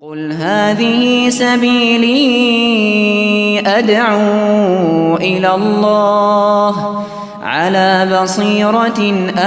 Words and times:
قل 0.00 0.32
هذه 0.32 1.28
سبيلي 1.28 2.24
أدعو 3.60 5.16
إلى 5.16 5.54
الله 5.54 7.04
على 7.42 8.08
بصيرة 8.22 9.00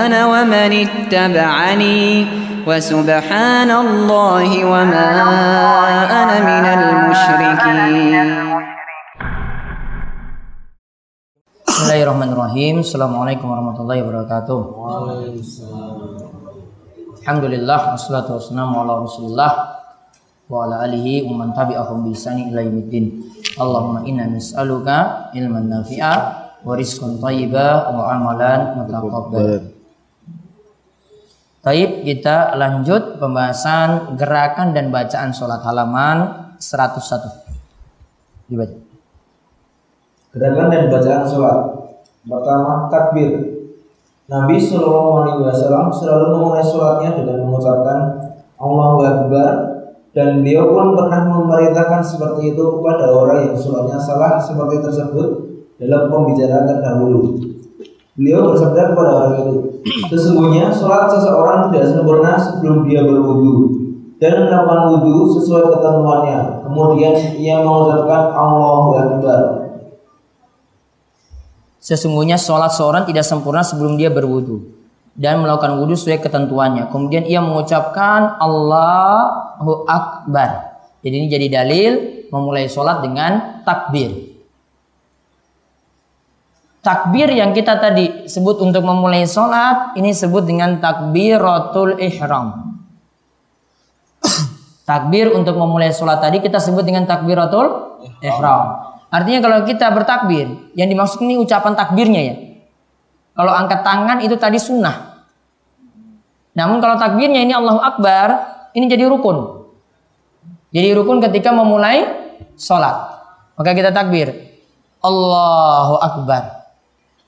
أنا 0.06 0.26
ومن 0.26 0.72
اتبعني 0.86 2.28
وسبحان 2.68 3.72
الله 3.72 4.66
وما 4.66 5.10
أنا 6.22 6.38
من 6.46 6.66
المشركين. 6.80 8.28
بسم 11.68 11.84
الله 11.84 12.04
الرحمن 12.04 12.30
الرحيم 12.34 12.80
السلام 12.80 13.20
عليكم 13.20 13.52
ورحمة 13.52 13.78
الله 13.82 13.98
وبركاته 14.04 14.60
الحمد 17.22 17.44
لله 17.44 17.92
والصلاة 17.92 18.34
والسلام 18.34 18.70
على 18.80 18.94
رسول 19.02 19.26
الله 19.32 19.52
wa 20.54 20.70
ala 20.70 20.86
alihi 20.86 21.26
wa 21.26 21.42
man 21.42 21.50
tabi'ahum 21.50 22.06
bi 22.06 22.14
ihsani 22.14 22.54
ila 22.54 22.62
yaumiddin. 22.62 23.26
Allahumma 23.58 24.06
inna 24.06 24.30
nas'aluka 24.30 25.34
ilman 25.34 25.66
nafi'a 25.74 26.14
wa 26.62 26.78
rizqan 26.78 27.18
thayyiba 27.18 27.90
wa 27.90 28.14
amalan 28.14 28.78
mutaqabbal. 28.78 29.74
Taib 31.64 32.06
kita 32.06 32.54
lanjut 32.60 33.18
pembahasan 33.18 34.14
gerakan 34.14 34.78
dan 34.78 34.94
bacaan 34.94 35.34
sholat 35.34 35.64
halaman 35.66 36.54
101. 36.62 38.52
Dibaca. 38.52 38.78
Gerakan 40.38 40.66
dan 40.70 40.84
bacaan 40.92 41.24
sholat. 41.26 41.60
Pertama, 42.24 42.92
takbir. 42.94 43.32
Nabi 44.28 44.56
Shallallahu 44.56 45.12
Alaihi 45.20 45.44
Wasallam 45.44 45.92
selalu 45.92 46.26
memulai 46.36 46.64
sholatnya 46.64 47.12
dengan 47.20 47.44
mengucapkan 47.44 48.00
Allahu 48.56 49.04
Akbar 49.04 49.73
dan 50.14 50.46
beliau 50.46 50.70
pun 50.70 50.94
pernah 50.94 51.26
memerintahkan 51.26 52.06
seperti 52.06 52.54
itu 52.54 52.64
kepada 52.78 53.10
orang 53.10 53.50
yang 53.50 53.58
sholatnya 53.58 53.98
salah 53.98 54.38
seperti 54.38 54.78
tersebut 54.86 55.28
dalam 55.82 56.14
pembicaraan 56.14 56.70
terdahulu. 56.70 57.42
Beliau 58.14 58.54
bersabda 58.54 58.94
kepada 58.94 59.10
orang 59.10 59.34
itu, 59.42 59.56
sesungguhnya 60.14 60.70
sholat 60.70 61.10
seseorang 61.10 61.74
tidak 61.74 61.90
sempurna 61.90 62.38
sebelum 62.38 62.86
dia 62.86 63.02
berwudu 63.02 63.84
dan 64.22 64.46
melakukan 64.46 64.94
wudu 64.94 65.34
sesuai 65.42 65.74
ketentuannya. 65.74 66.40
Kemudian 66.62 67.14
ia 67.42 67.66
mengucapkan 67.66 68.22
Allahu 68.38 68.90
Akbar. 68.96 69.42
Sesungguhnya 71.82 72.38
sholat 72.38 72.70
seorang 72.70 73.04
tidak 73.10 73.26
sempurna 73.26 73.66
sebelum 73.66 73.98
dia 73.98 74.14
berwudu 74.14 74.62
dan 75.18 75.42
melakukan 75.42 75.82
wudu 75.82 75.98
sesuai 75.98 76.22
ketentuannya. 76.22 76.88
Kemudian 76.94 77.26
ia 77.26 77.42
mengucapkan 77.42 78.38
Allahu 79.64 79.88
Akbar. 79.88 80.84
Jadi 81.00 81.16
ini 81.16 81.28
jadi 81.32 81.48
dalil 81.48 81.92
memulai 82.28 82.68
sholat 82.68 83.00
dengan 83.00 83.64
takbir. 83.64 84.36
Takbir 86.84 87.32
yang 87.32 87.56
kita 87.56 87.80
tadi 87.80 88.28
sebut 88.28 88.60
untuk 88.60 88.84
memulai 88.84 89.24
sholat 89.24 89.96
ini 89.96 90.12
sebut 90.12 90.44
dengan 90.44 90.84
takbiratul 90.84 91.96
ihram. 92.04 92.76
takbir 94.90 95.32
untuk 95.32 95.56
memulai 95.56 95.96
sholat 95.96 96.20
tadi 96.20 96.44
kita 96.44 96.60
sebut 96.60 96.84
dengan 96.84 97.08
takbiratul 97.08 98.00
ihram. 98.20 98.92
Artinya 99.08 99.40
kalau 99.40 99.58
kita 99.64 99.88
bertakbir, 99.96 100.76
yang 100.76 100.92
dimaksud 100.92 101.24
ini 101.24 101.40
ucapan 101.40 101.72
takbirnya 101.72 102.22
ya. 102.24 102.36
Kalau 103.34 103.54
angkat 103.56 103.80
tangan 103.88 104.20
itu 104.20 104.36
tadi 104.36 104.60
sunnah. 104.60 105.24
Namun 106.54 106.78
kalau 106.84 106.98
takbirnya 107.00 107.42
ini 107.42 107.54
Allahu 107.54 107.82
Akbar, 107.82 108.53
ini 108.74 108.86
jadi 108.90 109.10
rukun. 109.10 109.70
Jadi 110.74 110.90
rukun 110.98 111.22
ketika 111.22 111.54
memulai 111.54 112.06
sholat. 112.58 113.14
Maka 113.54 113.72
kita 113.78 113.94
takbir. 113.94 114.34
Allahu 115.04 116.02
Akbar. 116.02 116.74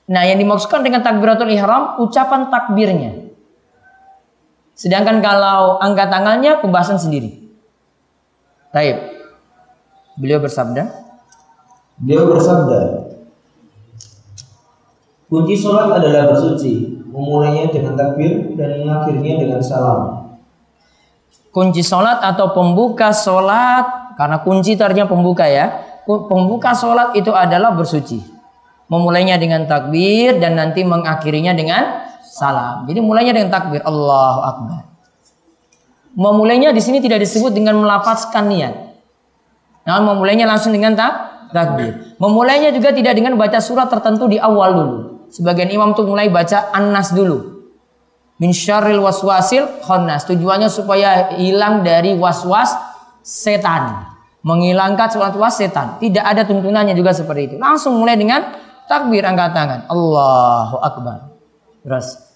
Nah 0.06 0.22
yang 0.26 0.38
dimaksudkan 0.38 0.82
dengan 0.86 1.02
takbiratul 1.02 1.50
ihram, 1.50 1.98
ucapan 2.02 2.50
takbirnya. 2.50 3.26
Sedangkan 4.76 5.24
kalau 5.24 5.80
angkat 5.82 6.08
tangannya, 6.12 6.58
pembahasan 6.62 6.98
sendiri. 7.00 7.48
Taib. 8.70 8.98
Beliau 10.16 10.40
bersabda, 10.40 11.06
Beliau 11.96 12.28
bersabda, 12.28 13.08
kunci 15.32 15.56
sholat 15.56 15.96
adalah 15.96 16.28
bersuci, 16.28 17.04
memulainya 17.08 17.72
dengan 17.72 17.96
takbir 17.96 18.52
dan 18.52 18.84
mengakhirinya 18.84 19.34
dengan 19.40 19.60
salam. 19.64 20.15
Kunci 21.56 21.80
sholat 21.80 22.20
atau 22.20 22.52
pembuka 22.52 23.16
sholat 23.16 24.12
karena 24.20 24.44
kunci 24.44 24.76
tadinya 24.76 25.08
pembuka 25.08 25.48
ya. 25.48 25.72
Pembuka 26.04 26.76
sholat 26.76 27.16
itu 27.16 27.32
adalah 27.32 27.72
bersuci. 27.72 28.20
Memulainya 28.92 29.40
dengan 29.40 29.64
takbir 29.64 30.36
dan 30.36 30.60
nanti 30.60 30.84
mengakhirinya 30.84 31.56
dengan 31.56 32.04
salam. 32.20 32.84
Jadi 32.84 33.00
mulainya 33.00 33.32
dengan 33.32 33.50
takbir. 33.50 33.80
Allahu 33.82 34.40
Akbar. 34.44 34.82
Memulainya 36.14 36.70
di 36.70 36.78
sini 36.84 37.00
tidak 37.00 37.24
disebut 37.24 37.50
dengan 37.50 37.80
melafazkan 37.80 38.46
niat. 38.46 38.74
Namun 39.88 40.14
memulainya 40.14 40.46
langsung 40.46 40.70
dengan 40.70 40.94
tak 40.94 41.12
takbir. 41.50 42.14
Memulainya 42.22 42.70
juga 42.70 42.94
tidak 42.94 43.16
dengan 43.18 43.34
baca 43.34 43.58
surat 43.58 43.90
tertentu 43.90 44.28
di 44.30 44.38
awal 44.38 44.70
dulu. 44.76 44.98
Sebagian 45.34 45.72
imam 45.72 45.96
tuh 45.96 46.06
mulai 46.06 46.30
baca 46.30 46.70
an-nas 46.70 47.10
dulu 47.10 47.55
min 48.36 48.52
syarril 48.52 49.00
waswasil 49.00 49.84
khannas. 49.84 50.28
Tujuannya 50.28 50.68
supaya 50.68 51.36
hilang 51.36 51.84
dari 51.84 52.16
waswas 52.16 52.72
setan. 53.24 54.12
Menghilangkan 54.46 55.10
waswas 55.18 55.58
setan. 55.58 55.98
Tidak 55.98 56.22
ada 56.22 56.46
tuntunannya 56.46 56.94
juga 56.94 57.10
seperti 57.10 57.52
itu. 57.52 57.54
Langsung 57.58 57.98
mulai 57.98 58.14
dengan 58.14 58.46
takbir 58.86 59.26
angkat 59.26 59.50
tangan. 59.52 59.80
Allahu 59.90 60.76
akbar. 60.80 61.18
Terus 61.82 62.26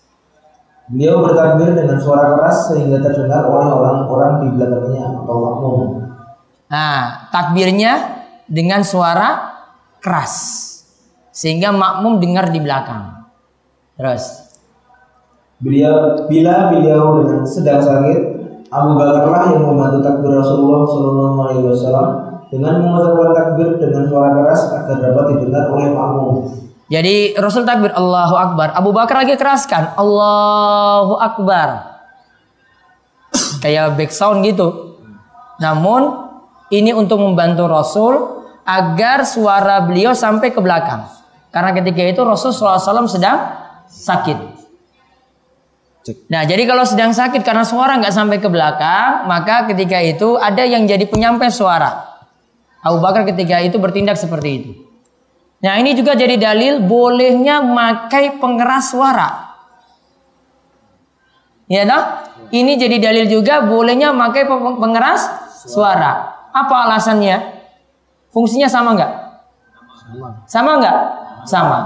Beliau 0.91 1.23
bertakbir 1.23 1.71
dengan 1.71 2.03
suara 2.03 2.35
keras 2.35 2.75
sehingga 2.75 2.99
terdengar 2.99 3.47
oleh 3.47 3.71
orang-orang 3.71 4.33
di 4.43 4.49
belakangnya. 4.59 5.23
Atau 5.23 5.37
makmum. 5.39 5.79
nah 6.71 7.31
takbirnya 7.31 7.93
dengan 8.51 8.83
suara 8.83 9.55
keras. 10.03 10.67
Sehingga 11.31 11.71
makmum 11.71 12.19
dengar 12.19 12.51
di 12.51 12.59
belakang. 12.59 13.23
Terus 13.95 14.50
Beliau 15.61 16.17
bila 16.25 16.73
beliau 16.73 17.21
dengan 17.21 17.45
sedang 17.45 17.85
sakit, 17.85 18.19
Abu 18.73 18.97
Bakarlah 18.97 19.53
yang 19.53 19.69
membantu 19.69 20.01
takbir 20.01 20.33
Rasulullah 20.33 20.89
Shallallahu 20.89 21.37
Alaihi 21.45 21.65
Wasallam 21.69 22.09
dengan 22.49 22.81
mengucapkan 22.81 23.31
takbir 23.37 23.69
dengan 23.77 24.09
suara 24.09 24.31
keras 24.41 24.61
agar 24.73 24.97
dapat 25.05 25.25
didengar 25.37 25.69
oleh 25.69 25.93
makmum. 25.93 26.49
Jadi 26.91 27.39
Rasul 27.39 27.63
takbir 27.69 27.93
Allahu 27.93 28.35
Akbar. 28.35 28.73
Abu 28.75 28.91
Bakar 28.91 29.23
lagi 29.23 29.37
keraskan 29.37 29.95
Allahu 29.95 31.21
Akbar. 31.21 31.69
Kayak 33.63 34.01
back 34.01 34.11
sound 34.11 34.43
gitu. 34.43 34.99
Namun 35.61 36.31
ini 36.73 36.91
untuk 36.97 37.21
membantu 37.21 37.69
Rasul 37.69 38.15
agar 38.65 39.27
suara 39.27 39.83
beliau 39.85 40.17
sampai 40.17 40.51
ke 40.51 40.59
belakang. 40.63 41.05
Karena 41.51 41.75
ketika 41.75 42.03
itu 42.07 42.23
Rasul 42.23 42.55
SAW 42.55 43.11
sedang 43.11 43.39
sakit. 43.91 44.60
Nah 46.33 46.49
jadi 46.49 46.65
kalau 46.65 46.89
sedang 46.89 47.13
sakit 47.13 47.45
karena 47.45 47.61
suara 47.61 48.01
nggak 48.01 48.15
sampai 48.15 48.41
ke 48.41 48.49
belakang, 48.49 49.29
maka 49.29 49.69
ketika 49.69 50.01
itu 50.01 50.41
ada 50.41 50.65
yang 50.65 50.89
jadi 50.89 51.05
penyampai 51.05 51.53
suara. 51.53 52.09
Abu 52.81 53.05
Bakar 53.05 53.29
ketika 53.29 53.61
itu 53.61 53.77
bertindak 53.77 54.17
seperti 54.17 54.49
itu. 54.49 54.71
Nah 55.61 55.77
ini 55.77 55.93
juga 55.93 56.17
jadi 56.17 56.41
dalil 56.41 56.81
bolehnya 56.81 57.61
memakai 57.61 58.41
pengeras 58.41 58.97
suara. 58.97 59.29
Ya 61.69 61.85
dah? 61.85 62.33
Ini 62.49 62.81
jadi 62.81 62.97
dalil 62.97 63.29
juga 63.29 63.61
bolehnya 63.63 64.17
memakai 64.17 64.49
pengeras 64.81 65.29
suara. 65.69 66.41
Apa 66.51 66.89
alasannya? 66.89 67.61
Fungsinya 68.33 68.73
sama 68.73 68.97
nggak? 68.97 69.13
Sama 70.49 70.81
nggak? 70.81 70.97
Sama. 71.45 71.79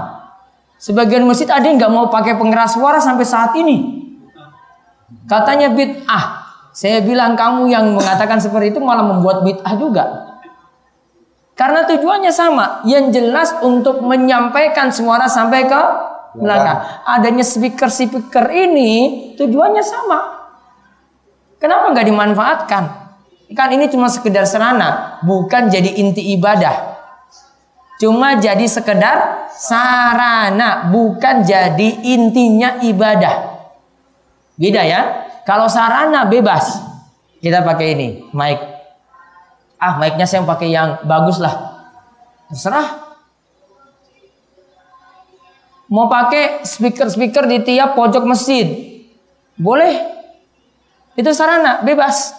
Sebagian 0.79 1.27
masjid 1.27 1.51
ada 1.51 1.67
yang 1.67 1.75
nggak 1.75 1.91
mau 1.91 2.07
pakai 2.07 2.39
pengeras 2.39 2.79
suara 2.79 3.03
sampai 3.03 3.25
saat 3.27 3.51
ini. 3.59 4.04
Katanya 5.29 5.69
bid'ah. 5.71 6.45
Saya 6.75 6.99
bilang 7.05 7.39
kamu 7.39 7.71
yang 7.71 7.95
mengatakan 7.95 8.41
seperti 8.41 8.75
itu 8.75 8.79
malah 8.83 9.05
membuat 9.05 9.45
bid'ah 9.45 9.73
juga. 9.79 10.03
Karena 11.55 11.87
tujuannya 11.87 12.33
sama. 12.35 12.83
Yang 12.83 13.05
jelas 13.15 13.49
untuk 13.63 14.03
menyampaikan 14.03 14.91
suara 14.91 15.29
sampai 15.31 15.69
ke 15.71 15.81
belakang. 16.35 16.83
Adanya 17.07 17.47
speaker-speaker 17.47 18.51
ini 18.51 18.91
tujuannya 19.39 19.83
sama. 19.85 20.19
Kenapa 21.55 21.95
nggak 21.95 22.07
dimanfaatkan? 22.11 22.83
Kan 23.55 23.69
ini 23.71 23.87
cuma 23.87 24.11
sekedar 24.11 24.43
serana, 24.43 25.21
bukan 25.23 25.69
jadi 25.71 26.01
inti 26.01 26.33
ibadah. 26.35 26.97
Cuma 28.01 28.35
jadi 28.35 28.67
sekedar 28.67 29.47
sarana, 29.55 30.91
bukan 30.91 31.47
jadi 31.47 32.03
intinya 32.03 32.83
ibadah. 32.83 33.54
Beda 34.55 34.81
ya. 34.83 35.01
Kalau 35.45 35.69
sarana 35.69 36.25
bebas. 36.25 36.81
Kita 37.43 37.61
pakai 37.61 37.87
ini, 37.93 38.07
mic. 38.33 38.57
Ah, 39.77 40.01
mic-nya 40.01 40.25
saya 40.25 40.41
pakai 40.41 40.73
yang 40.73 41.05
bagus 41.05 41.37
lah. 41.37 41.85
Terserah. 42.49 43.05
Mau 45.85 46.09
pakai 46.09 46.65
speaker-speaker 46.65 47.45
di 47.45 47.61
tiap 47.61 47.93
pojok 47.93 48.25
masjid. 48.25 48.65
Boleh. 49.53 49.93
Itu 51.13 51.29
sarana, 51.37 51.85
bebas. 51.85 52.33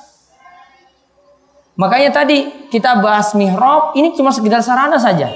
Makanya 1.79 2.11
tadi 2.11 2.67
kita 2.73 2.99
bahas 2.99 3.37
mihrab, 3.37 3.95
ini 3.95 4.17
cuma 4.17 4.33
sekedar 4.33 4.65
sarana 4.65 4.99
saja. 4.99 5.31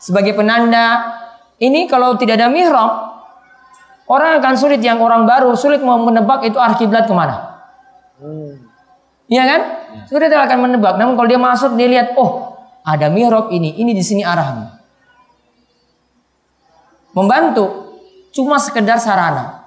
Sebagai 0.00 0.32
penanda, 0.32 1.12
ini 1.60 1.84
kalau 1.90 2.16
tidak 2.16 2.40
ada 2.40 2.48
mihrab, 2.48 3.09
orang 4.10 4.42
akan 4.42 4.54
sulit 4.58 4.82
yang 4.82 4.98
orang 4.98 5.22
baru 5.22 5.54
sulit 5.54 5.78
mau 5.78 6.02
menebak 6.02 6.42
itu 6.42 6.58
arah 6.58 6.74
kiblat 6.74 7.06
ke 7.06 7.14
mana. 7.14 7.62
Iya 9.30 9.46
kan? 9.46 9.60
Sulit 10.10 10.34
akan 10.34 10.58
menebak. 10.66 10.98
Namun 10.98 11.14
kalau 11.14 11.30
dia 11.30 11.38
masuk 11.38 11.78
dia 11.78 11.86
lihat, 11.86 12.18
oh 12.18 12.58
ada 12.82 13.06
mihrab 13.06 13.54
ini, 13.54 13.78
ini 13.78 13.94
di 13.94 14.02
sini 14.02 14.26
arahnya 14.26 14.80
membantu 17.14 17.94
cuma 18.30 18.58
sekedar 18.58 18.98
sarana. 19.02 19.58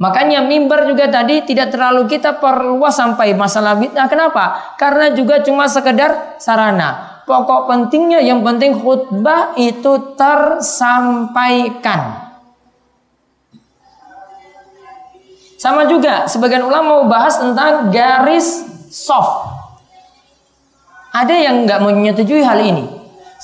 Makanya 0.00 0.40
mimbar 0.40 0.88
juga 0.88 1.12
tadi 1.12 1.44
tidak 1.44 1.76
terlalu 1.76 2.08
kita 2.08 2.40
perluas 2.40 2.96
sampai 2.96 3.36
masalah 3.36 3.76
bid'ah. 3.76 4.08
Kenapa? 4.08 4.72
Karena 4.80 5.12
juga 5.12 5.44
cuma 5.44 5.68
sekedar 5.68 6.40
sarana. 6.40 7.20
Pokok 7.28 7.68
pentingnya 7.68 8.24
yang 8.24 8.40
penting 8.40 8.80
khutbah 8.80 9.52
itu 9.60 10.16
tersampaikan. 10.16 12.29
Sama 15.60 15.84
juga 15.84 16.24
sebagian 16.24 16.64
ulama 16.64 16.88
mau 16.88 17.04
bahas 17.04 17.36
tentang 17.36 17.92
garis 17.92 18.64
soft. 18.88 19.44
Ada 21.12 21.36
yang 21.36 21.68
nggak 21.68 21.84
menyetujui 21.84 22.40
hal 22.40 22.64
ini. 22.64 22.88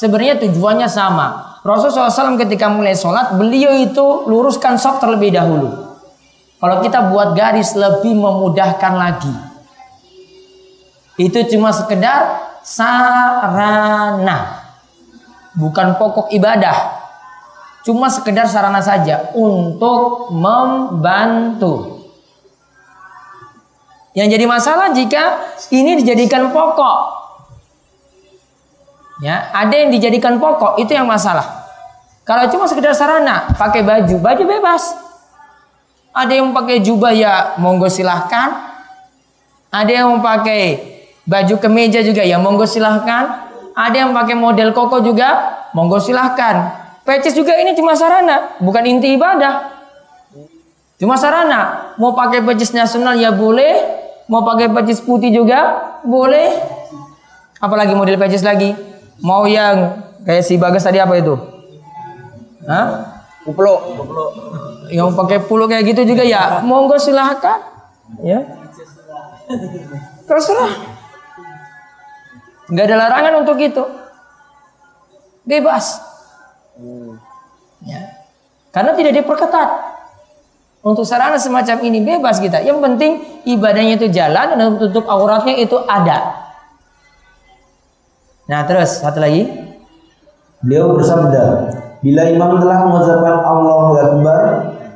Sebenarnya 0.00 0.40
tujuannya 0.40 0.88
sama. 0.88 1.60
Rasulullah 1.60 2.08
SAW 2.08 2.40
ketika 2.40 2.72
mulai 2.72 2.96
sholat, 2.96 3.36
beliau 3.36 3.76
itu 3.76 4.24
luruskan 4.32 4.80
soft 4.80 5.04
terlebih 5.04 5.36
dahulu. 5.36 5.68
Kalau 6.56 6.80
kita 6.80 7.12
buat 7.12 7.36
garis 7.36 7.76
lebih 7.76 8.16
memudahkan 8.16 8.92
lagi. 8.96 9.36
Itu 11.20 11.44
cuma 11.52 11.68
sekedar 11.68 12.48
sarana. 12.64 14.72
Bukan 15.52 16.00
pokok 16.00 16.32
ibadah. 16.32 16.96
Cuma 17.84 18.08
sekedar 18.08 18.48
sarana 18.48 18.80
saja 18.80 19.36
untuk 19.36 20.32
membantu. 20.32 21.95
Yang 24.16 24.28
jadi 24.32 24.44
masalah 24.48 24.96
jika 24.96 25.52
ini 25.68 26.00
dijadikan 26.00 26.48
pokok. 26.48 26.98
Ya, 29.20 29.52
ada 29.52 29.76
yang 29.76 29.92
dijadikan 29.92 30.40
pokok, 30.40 30.80
itu 30.80 30.96
yang 30.96 31.04
masalah. 31.04 31.68
Kalau 32.24 32.48
cuma 32.48 32.64
sekedar 32.64 32.96
sarana, 32.96 33.52
pakai 33.60 33.84
baju, 33.84 34.16
baju 34.16 34.44
bebas. 34.48 34.96
Ada 36.16 36.40
yang 36.40 36.56
pakai 36.56 36.80
jubah 36.80 37.12
ya 37.12 37.60
monggo 37.60 37.92
silahkan. 37.92 38.72
Ada 39.68 39.92
yang 40.00 40.24
pakai 40.24 40.80
baju 41.28 41.54
kemeja 41.60 42.00
juga 42.00 42.24
ya 42.24 42.40
monggo 42.40 42.64
silahkan. 42.64 43.52
Ada 43.76 44.08
yang 44.08 44.16
pakai 44.16 44.32
model 44.32 44.72
koko 44.72 45.04
juga, 45.04 45.60
monggo 45.76 46.00
silahkan. 46.00 46.72
Pecis 47.04 47.36
juga 47.36 47.52
ini 47.60 47.76
cuma 47.76 47.92
sarana, 47.92 48.56
bukan 48.64 48.82
inti 48.88 49.12
ibadah. 49.12 49.76
Cuma 50.96 51.20
sarana. 51.20 51.92
Mau 52.00 52.16
pakai 52.16 52.40
pecis 52.40 52.72
nasional 52.72 53.20
ya 53.20 53.28
boleh, 53.28 54.05
mau 54.26 54.42
pakai 54.42 54.70
pecis 54.70 55.02
putih 55.02 55.30
juga 55.30 55.94
boleh. 56.02 56.50
Apalagi 57.56 57.96
model 57.96 58.20
pecis 58.20 58.44
lagi? 58.44 58.76
Mau 59.24 59.48
yang 59.48 60.04
kayak 60.28 60.44
si 60.44 60.60
Bagas 60.60 60.84
tadi 60.84 61.00
apa 61.00 61.16
itu? 61.16 61.34
Hah? 62.68 63.16
Kuplo. 63.46 63.74
Yang 64.90 65.08
pakai 65.14 65.38
pulu 65.42 65.66
kayak 65.70 65.86
gitu 65.94 66.02
juga 66.02 66.22
ya, 66.26 66.62
monggo 66.62 66.98
silahkan. 66.98 67.62
Ya. 68.22 68.42
Terserah. 70.26 70.74
Nggak 72.66 72.84
ada 72.90 72.96
larangan 72.98 73.34
untuk 73.46 73.58
itu. 73.62 73.82
Bebas. 75.46 76.02
Ya. 77.86 78.26
Karena 78.74 78.92
tidak 78.98 79.22
diperketat. 79.22 79.95
Untuk 80.86 81.02
sarana 81.02 81.34
semacam 81.34 81.82
ini 81.82 81.98
bebas 81.98 82.38
kita. 82.38 82.62
Yang 82.62 82.78
penting 82.78 83.12
ibadahnya 83.42 83.98
itu 83.98 84.06
jalan 84.06 84.54
dan 84.54 84.78
tutup 84.78 85.02
auratnya 85.10 85.58
itu 85.58 85.74
ada. 85.82 86.46
Nah 88.46 88.62
terus 88.70 89.02
satu 89.02 89.18
lagi. 89.18 89.50
Beliau 90.62 90.94
bersabda, 90.94 91.74
bila 92.06 92.22
imam 92.30 92.62
telah 92.62 92.86
mengucapkan 92.86 93.34
Allahu 93.42 93.92
Akbar, 93.98 94.40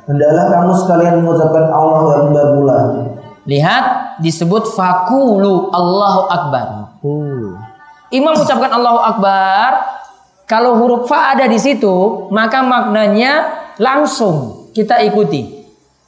hendaklah 0.07 0.45
kamu 0.47 0.71
sekalian 0.79 1.13
mengucapkan 1.19 1.65
Allahu 1.75 2.07
Akbar 2.07 2.45
pula. 2.55 2.79
Lihat 3.43 3.85
disebut 4.23 4.71
fakulu 4.71 5.75
Allahu 5.75 6.21
Akbar. 6.31 6.67
Imam 8.15 8.31
mengucapkan 8.31 8.71
Allahu 8.71 8.99
Akbar. 9.03 9.69
Kalau 10.47 10.79
huruf 10.79 11.11
fa 11.11 11.35
ada 11.35 11.51
di 11.51 11.59
situ, 11.59 12.27
maka 12.31 12.63
maknanya 12.63 13.59
langsung 13.75 14.67
kita 14.71 15.03
ikuti. 15.03 15.60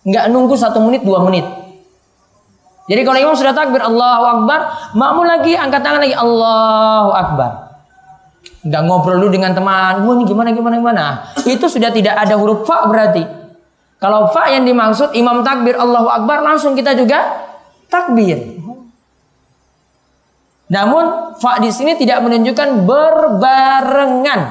Nggak 0.04 0.26
nunggu 0.32 0.56
satu 0.60 0.84
menit, 0.84 1.08
dua 1.08 1.24
menit. 1.24 1.48
Jadi 2.84 3.02
kalau 3.08 3.20
imam 3.20 3.36
sudah 3.40 3.56
takbir 3.56 3.80
Allahu 3.80 4.24
Akbar, 4.28 4.60
makmum 4.92 5.24
lagi 5.24 5.56
angkat 5.56 5.80
tangan 5.80 6.04
lagi 6.04 6.16
Allahu 6.16 7.12
Akbar. 7.16 7.52
Nggak 8.64 8.82
ngobrol 8.84 9.20
dulu 9.24 9.32
dengan 9.32 9.56
teman, 9.56 10.04
wah 10.04 10.14
ini 10.20 10.24
gimana 10.28 10.52
gimana 10.52 10.76
gimana. 10.76 11.06
Itu 11.48 11.72
sudah 11.72 11.96
tidak 11.96 12.20
ada 12.20 12.36
huruf 12.36 12.68
fa 12.68 12.84
berarti. 12.88 13.24
Kalau 14.04 14.28
fa 14.36 14.52
yang 14.52 14.68
dimaksud 14.68 15.16
imam 15.16 15.48
takbir 15.48 15.80
Allahu 15.80 16.12
Akbar 16.12 16.44
langsung 16.44 16.76
kita 16.76 16.92
juga 16.92 17.24
takbir. 17.88 18.60
Namun 20.68 21.36
fa 21.40 21.64
di 21.64 21.72
sini 21.72 21.96
tidak 21.96 22.20
menunjukkan 22.20 22.84
berbarengan. 22.84 24.42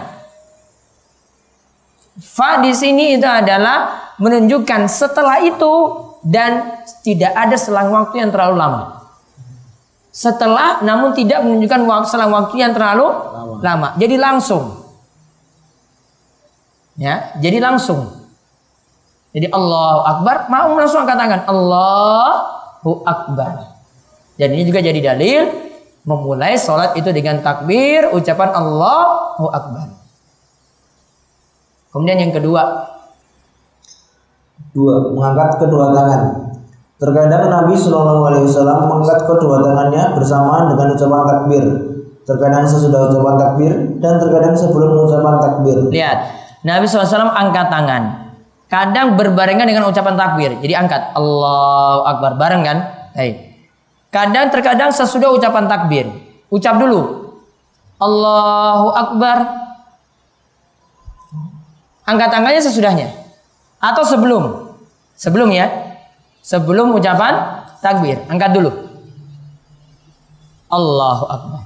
Fa 2.16 2.64
di 2.64 2.72
sini 2.72 3.20
itu 3.20 3.28
adalah 3.28 4.11
menunjukkan 4.18 4.88
setelah 4.90 5.40
itu 5.44 5.72
dan 6.22 6.82
tidak 7.02 7.32
ada 7.34 7.56
selang 7.58 7.90
waktu 7.92 8.22
yang 8.22 8.30
terlalu 8.30 8.56
lama. 8.58 8.82
Setelah 10.12 10.84
namun 10.84 11.16
tidak 11.16 11.40
menunjukkan 11.40 11.82
waktu 11.88 12.06
selang 12.12 12.32
waktu 12.32 12.60
yang 12.60 12.76
terlalu 12.76 13.08
lama. 13.08 13.54
lama. 13.64 13.88
Jadi 13.96 14.16
langsung. 14.20 14.64
Ya, 17.00 17.32
jadi 17.40 17.56
langsung. 17.58 18.22
Jadi 19.32 19.48
Allahu 19.48 20.00
Akbar, 20.04 20.52
mau 20.52 20.76
langsung 20.76 21.08
angkat 21.08 21.16
tangan. 21.16 21.40
Allahu 21.48 22.92
Akbar. 23.08 23.80
Dan 24.36 24.52
ini 24.52 24.68
juga 24.68 24.84
jadi 24.84 25.00
dalil 25.00 25.48
memulai 26.04 26.60
sholat 26.60 26.92
itu 27.00 27.08
dengan 27.14 27.40
takbir, 27.40 28.12
ucapan 28.12 28.50
Allahu 28.52 29.48
Akbar. 29.48 29.88
Kemudian 31.96 32.28
yang 32.28 32.32
kedua, 32.36 32.88
Dua, 34.70 35.10
mengangkat 35.10 35.58
kedua 35.58 35.90
tangan. 35.90 36.22
Terkadang 37.02 37.50
Nabi 37.50 37.74
Shallallahu 37.74 38.22
Alaihi 38.30 38.46
Wasallam 38.46 38.86
mengangkat 38.86 39.26
kedua 39.26 39.58
tangannya 39.58 40.14
bersamaan 40.14 40.70
dengan 40.70 40.94
ucapan 40.94 41.22
takbir. 41.26 41.64
Terkadang 42.22 42.62
sesudah 42.62 43.10
ucapan 43.10 43.34
takbir 43.34 43.72
dan 43.98 44.22
terkadang 44.22 44.54
sebelum 44.54 44.94
ucapan 45.02 45.34
takbir. 45.42 45.78
lihat. 45.90 46.18
Nabi 46.62 46.86
SAW 46.86 47.34
angkat 47.34 47.66
tangan. 47.74 48.02
Kadang 48.70 49.18
berbarengan 49.18 49.66
dengan 49.66 49.90
ucapan 49.90 50.14
takbir. 50.14 50.54
Jadi 50.62 50.72
angkat 50.78 51.12
Allahu 51.18 52.06
Akbar 52.06 52.38
bareng 52.38 52.62
kan? 52.62 52.78
Hai. 53.18 53.58
Kadang 54.08 54.48
terkadang 54.54 54.94
sesudah 54.94 55.34
ucapan 55.34 55.66
takbir. 55.66 56.06
Ucap 56.48 56.78
dulu. 56.78 57.34
Allahu 57.98 58.88
Akbar. 58.94 59.36
Angkat 62.06 62.28
tangannya 62.30 62.62
sesudahnya. 62.62 63.21
Atau 63.82 64.06
sebelum. 64.06 64.72
Sebelum 65.18 65.50
ya. 65.50 65.66
Sebelum 66.46 66.94
ucapan 66.94 67.66
takbir. 67.82 68.22
Angkat 68.30 68.54
dulu. 68.54 68.70
Allahu 70.70 71.24
Akbar. 71.26 71.62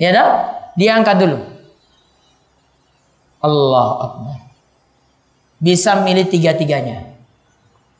Ya 0.00 0.10
dah? 0.16 0.28
Dia 0.74 0.96
angkat 0.96 1.20
dulu. 1.20 1.38
Allahu 3.44 3.94
Akbar. 4.00 4.36
Bisa 5.60 6.00
milih 6.00 6.32
tiga-tiganya. 6.32 7.12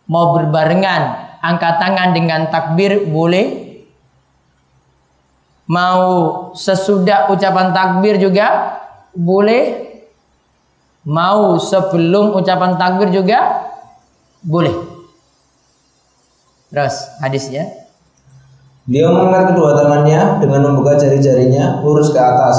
Mau 0.09 0.33
berbarengan. 0.33 1.29
Angkat 1.45 1.77
tangan 1.77 2.17
dengan 2.17 2.49
takbir 2.49 3.05
boleh. 3.05 3.69
Mau 5.71 6.09
sesudah 6.57 7.29
ucapan 7.29 7.77
takbir 7.77 8.17
juga 8.17 8.81
boleh. 9.15 9.90
Mau 11.11 11.59
sebelum 11.59 12.39
ucapan 12.39 12.79
takbir 12.79 13.11
juga 13.11 13.67
boleh. 14.47 14.71
Terus 16.71 17.19
hadisnya. 17.19 17.67
Beliau 18.87 19.11
mengangkat 19.19 19.55
kedua 19.55 19.75
tangannya 19.75 20.39
dengan 20.39 20.71
membuka 20.71 20.95
jari-jarinya 20.95 21.83
lurus 21.83 22.15
ke 22.15 22.19
atas, 22.19 22.57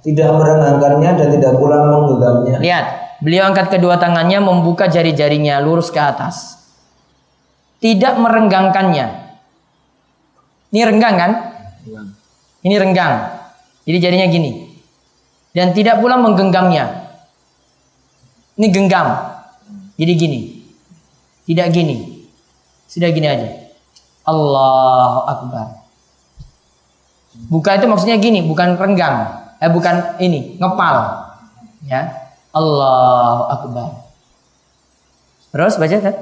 tidak 0.00 0.32
merenggangkannya 0.32 1.10
dan 1.16 1.28
tidak 1.28 1.52
pula 1.60 1.76
menggenggamnya. 1.84 2.56
Lihat, 2.60 2.86
beliau 3.20 3.48
angkat 3.52 3.68
kedua 3.68 4.00
tangannya 4.00 4.40
membuka 4.44 4.88
jari-jarinya 4.88 5.60
lurus 5.60 5.92
ke 5.92 6.00
atas. 6.00 6.56
Tidak 7.80 8.16
merenggangkannya. 8.16 9.06
Ini 10.72 10.80
renggang 10.84 11.16
kan? 11.16 11.32
Ini 12.60 12.74
renggang. 12.76 13.14
Jadi 13.88 13.98
jadinya 14.00 14.26
gini. 14.28 14.68
Dan 15.56 15.72
tidak 15.72 16.04
pula 16.04 16.20
menggenggamnya. 16.20 16.99
Ini 18.60 18.68
genggam. 18.68 19.08
Jadi 19.96 20.12
gini. 20.12 20.40
Tidak 21.48 21.66
gini. 21.72 22.28
Sudah 22.84 23.08
gini 23.08 23.24
aja. 23.24 23.48
Allahu 24.28 25.20
Akbar. 25.24 25.66
Buka 27.48 27.80
itu 27.80 27.88
maksudnya 27.88 28.20
gini, 28.20 28.44
bukan 28.44 28.76
renggang. 28.76 29.48
Eh 29.64 29.72
bukan 29.72 30.20
ini, 30.20 30.60
ngepal. 30.60 30.96
Ya. 31.88 32.12
Allahu 32.52 33.48
Akbar. 33.48 33.88
Terus 35.50 35.80
baca 35.80 35.96
kan? 36.04 36.14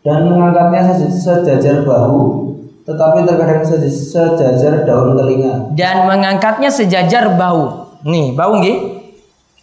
Dan 0.00 0.30
mengangkatnya 0.30 0.94
se- 0.94 1.10
sejajar 1.12 1.82
bahu, 1.82 2.48
tetapi 2.86 3.26
terkadang 3.26 3.60
se- 3.60 3.82
sejajar 3.92 4.86
daun 4.86 5.18
telinga. 5.18 5.68
Dan 5.76 6.08
mengangkatnya 6.08 6.72
sejajar 6.72 7.34
bau. 7.36 7.92
Nih, 8.06 8.32
bau 8.32 8.56
nggih? 8.56 9.04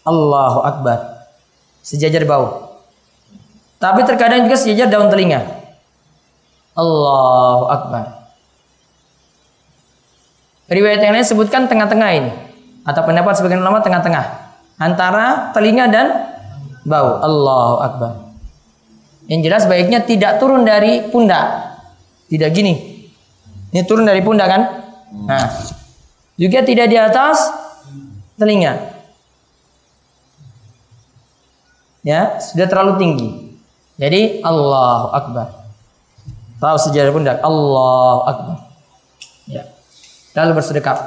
Allahu 0.03 0.59
Akbar. 0.61 1.12
Sejajar 1.83 2.23
bau. 2.23 2.79
Tapi 3.75 4.07
terkadang 4.07 4.47
juga 4.47 4.55
sejajar 4.55 4.87
daun 4.87 5.11
telinga. 5.11 5.43
Allahu 6.79 7.67
Akbar. 7.67 8.31
Riwayat 10.71 11.03
yang 11.03 11.11
lain 11.11 11.27
sebutkan 11.27 11.67
tengah-tengah 11.67 12.09
ini. 12.15 12.31
Atau 12.87 13.03
pendapat 13.03 13.35
sebagian 13.35 13.59
ulama 13.59 13.83
tengah-tengah. 13.83 14.55
Antara 14.79 15.51
telinga 15.51 15.91
dan 15.91 16.07
bau. 16.87 17.19
Allahu 17.19 17.75
Akbar. 17.83 18.11
Yang 19.27 19.51
jelas 19.51 19.63
baiknya 19.67 19.99
tidak 20.07 20.39
turun 20.39 20.63
dari 20.63 21.03
pundak. 21.11 21.75
Tidak 22.31 22.47
gini. 22.55 23.03
Ini 23.75 23.83
turun 23.83 24.07
dari 24.07 24.23
pundak 24.23 24.47
kan? 24.47 24.61
Nah. 25.27 25.47
Juga 26.39 26.63
tidak 26.63 26.87
di 26.87 26.97
atas 26.97 27.51
telinga. 28.39 28.92
Ya, 32.03 32.35
sudah 32.37 32.67
terlalu 32.67 32.99
tinggi. 32.99 33.29
Jadi 33.95 34.43
Allahu 34.43 35.07
Akbar. 35.11 35.47
Tahu 36.59 36.77
sejarah 36.77 37.11
pundak. 37.11 37.39
Allahu 37.39 38.21
Akbar. 38.23 38.57
Ya. 39.47 39.63
Lalu 40.35 40.59
bersedekap. 40.59 40.97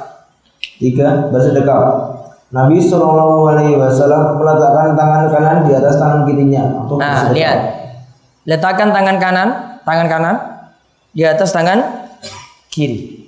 Tiga, 0.77 1.29
bersedekap. 1.29 2.17
Nabi 2.47 2.79
Shallallahu 2.79 3.43
Alaihi 3.45 3.75
Wasallam 3.75 4.39
meletakkan 4.39 4.95
tangan 4.95 5.23
kanan 5.27 5.57
di 5.67 5.71
atas 5.75 5.99
tangan 5.99 6.23
kirinya 6.23 6.63
untuk 6.79 6.97
Nah, 6.97 7.27
bersedekap. 7.27 7.35
lihat. 7.35 7.59
Letakkan 8.47 8.89
tangan 8.95 9.17
kanan, 9.19 9.47
tangan 9.83 10.07
kanan 10.07 10.35
di 11.11 11.27
atas 11.27 11.51
tangan 11.51 12.07
kiri. 12.71 13.27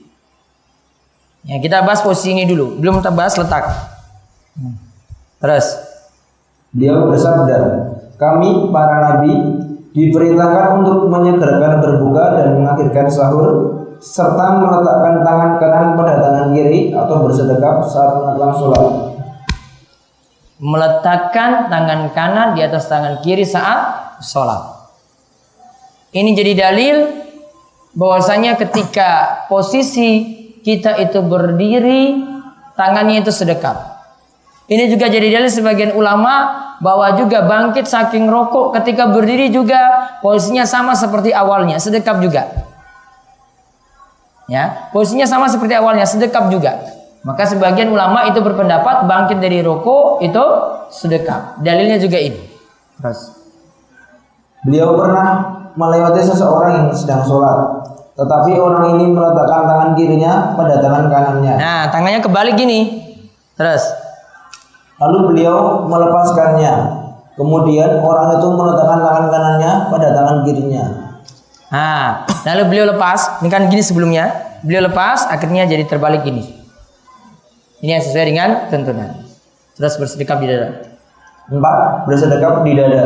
Ya, 1.44 1.60
kita 1.60 1.84
bahas 1.84 2.00
posisi 2.00 2.32
ini 2.32 2.48
dulu. 2.48 2.80
Belum 2.80 3.04
kita 3.04 3.12
bahas 3.12 3.36
letak. 3.36 3.68
Hmm. 4.56 4.80
Terus. 5.38 5.89
Beliau 6.70 7.10
bersabda, 7.10 7.58
kami 8.22 8.70
para 8.70 8.98
nabi 9.02 9.34
diperintahkan 9.90 10.86
untuk 10.86 11.10
menyegerakan 11.10 11.82
berbuka 11.82 12.38
dan 12.38 12.48
mengakhirkan 12.62 13.10
sahur 13.10 13.48
serta 13.98 14.62
meletakkan 14.62 15.26
tangan 15.26 15.52
kanan 15.58 15.88
pada 15.98 16.14
tangan 16.22 16.46
kiri 16.54 16.94
atau 16.94 17.26
bersedekap 17.26 17.84
saat 17.84 18.12
melakukan 18.22 18.54
sholat. 18.56 18.88
meletakkan 20.60 21.72
tangan 21.72 22.12
kanan 22.12 22.52
di 22.52 22.60
atas 22.60 22.92
tangan 22.92 23.24
kiri 23.24 23.48
saat 23.48 24.20
sholat. 24.20 24.92
Ini 26.12 26.36
jadi 26.36 26.54
dalil 26.68 26.96
bahwasanya 27.96 28.60
ketika 28.60 29.46
posisi 29.48 30.38
kita 30.60 31.00
itu 31.00 31.24
berdiri, 31.24 32.20
tangannya 32.76 33.24
itu 33.24 33.32
sedekap. 33.32 33.99
Ini 34.70 34.86
juga 34.86 35.10
jadi 35.10 35.34
dalil 35.34 35.50
sebagian 35.50 35.98
ulama 35.98 36.70
bahwa 36.78 37.18
juga 37.18 37.42
bangkit 37.42 37.90
saking 37.90 38.30
rokok 38.30 38.78
ketika 38.78 39.10
berdiri 39.10 39.50
juga 39.50 39.82
posisinya 40.22 40.64
sama 40.64 40.94
seperti 40.94 41.34
awalnya, 41.34 41.82
sedekap 41.82 42.22
juga. 42.22 42.46
Ya, 44.46 44.90
posisinya 44.94 45.26
sama 45.26 45.50
seperti 45.50 45.74
awalnya, 45.74 46.06
sedekap 46.06 46.54
juga. 46.54 46.78
Maka 47.26 47.50
sebagian 47.50 47.90
ulama 47.90 48.30
itu 48.30 48.40
berpendapat 48.40 49.10
bangkit 49.10 49.42
dari 49.42 49.66
rokok 49.66 50.22
itu 50.22 50.46
sedekap. 50.94 51.58
Dalilnya 51.66 51.98
juga 51.98 52.22
ini. 52.22 52.40
Terus. 53.02 53.42
Beliau 54.64 54.94
pernah 54.96 55.28
melewati 55.74 56.22
seseorang 56.22 56.72
yang 56.78 56.88
sedang 56.94 57.26
sholat, 57.26 57.90
tetapi 58.14 58.54
orang 58.60 59.00
ini 59.00 59.12
meletakkan 59.12 59.66
tangan 59.66 59.90
kirinya 59.98 60.54
pada 60.54 60.78
tangan 60.78 61.08
kanannya. 61.08 61.54
Nah, 61.58 61.82
tangannya 61.90 62.20
kebalik 62.22 62.54
gini. 62.54 63.02
Terus. 63.56 64.09
Lalu 65.00 65.18
beliau 65.32 65.88
melepaskannya. 65.88 66.74
Kemudian 67.40 68.04
orang 68.04 68.36
itu 68.36 68.48
meletakkan 68.52 69.00
tangan 69.00 69.26
kanannya 69.32 69.72
pada 69.88 70.08
tangan 70.12 70.38
kirinya. 70.44 70.84
Nah, 71.72 72.28
lalu 72.44 72.64
beliau 72.68 72.86
lepas. 72.92 73.40
Ini 73.40 73.48
kan 73.48 73.72
gini 73.72 73.80
sebelumnya. 73.80 74.28
Beliau 74.60 74.92
lepas, 74.92 75.24
akhirnya 75.32 75.64
jadi 75.64 75.88
terbalik 75.88 76.28
gini. 76.28 76.44
Ini 77.80 77.96
yang 77.96 78.04
sesuai 78.04 78.26
dengan 78.28 78.50
tuntunan. 78.68 79.24
Terus 79.80 79.96
bersedekap 79.96 80.44
di 80.44 80.52
dada. 80.52 80.84
Empat, 81.48 82.04
bersedekap 82.04 82.68
di 82.68 82.76
dada. 82.76 83.04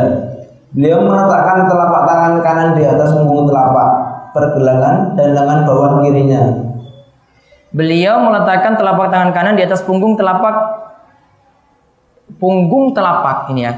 Beliau 0.74 1.06
meletakkan 1.06 1.70
telapak 1.70 2.02
tangan 2.10 2.34
kanan 2.42 2.70
di 2.74 2.82
atas 2.90 3.14
punggung 3.14 3.46
telapak, 3.46 3.90
pergelangan 4.34 5.14
dan 5.14 5.38
lengan 5.38 5.70
bawah 5.70 6.02
kirinya. 6.02 6.42
Beliau 7.70 8.18
meletakkan 8.26 8.74
telapak 8.82 9.14
tangan 9.14 9.30
kanan 9.30 9.54
di 9.54 9.62
atas 9.62 9.86
punggung 9.86 10.18
telapak 10.18 10.83
punggung 12.44 12.92
telapak 12.92 13.48
ini 13.56 13.64
ya. 13.64 13.72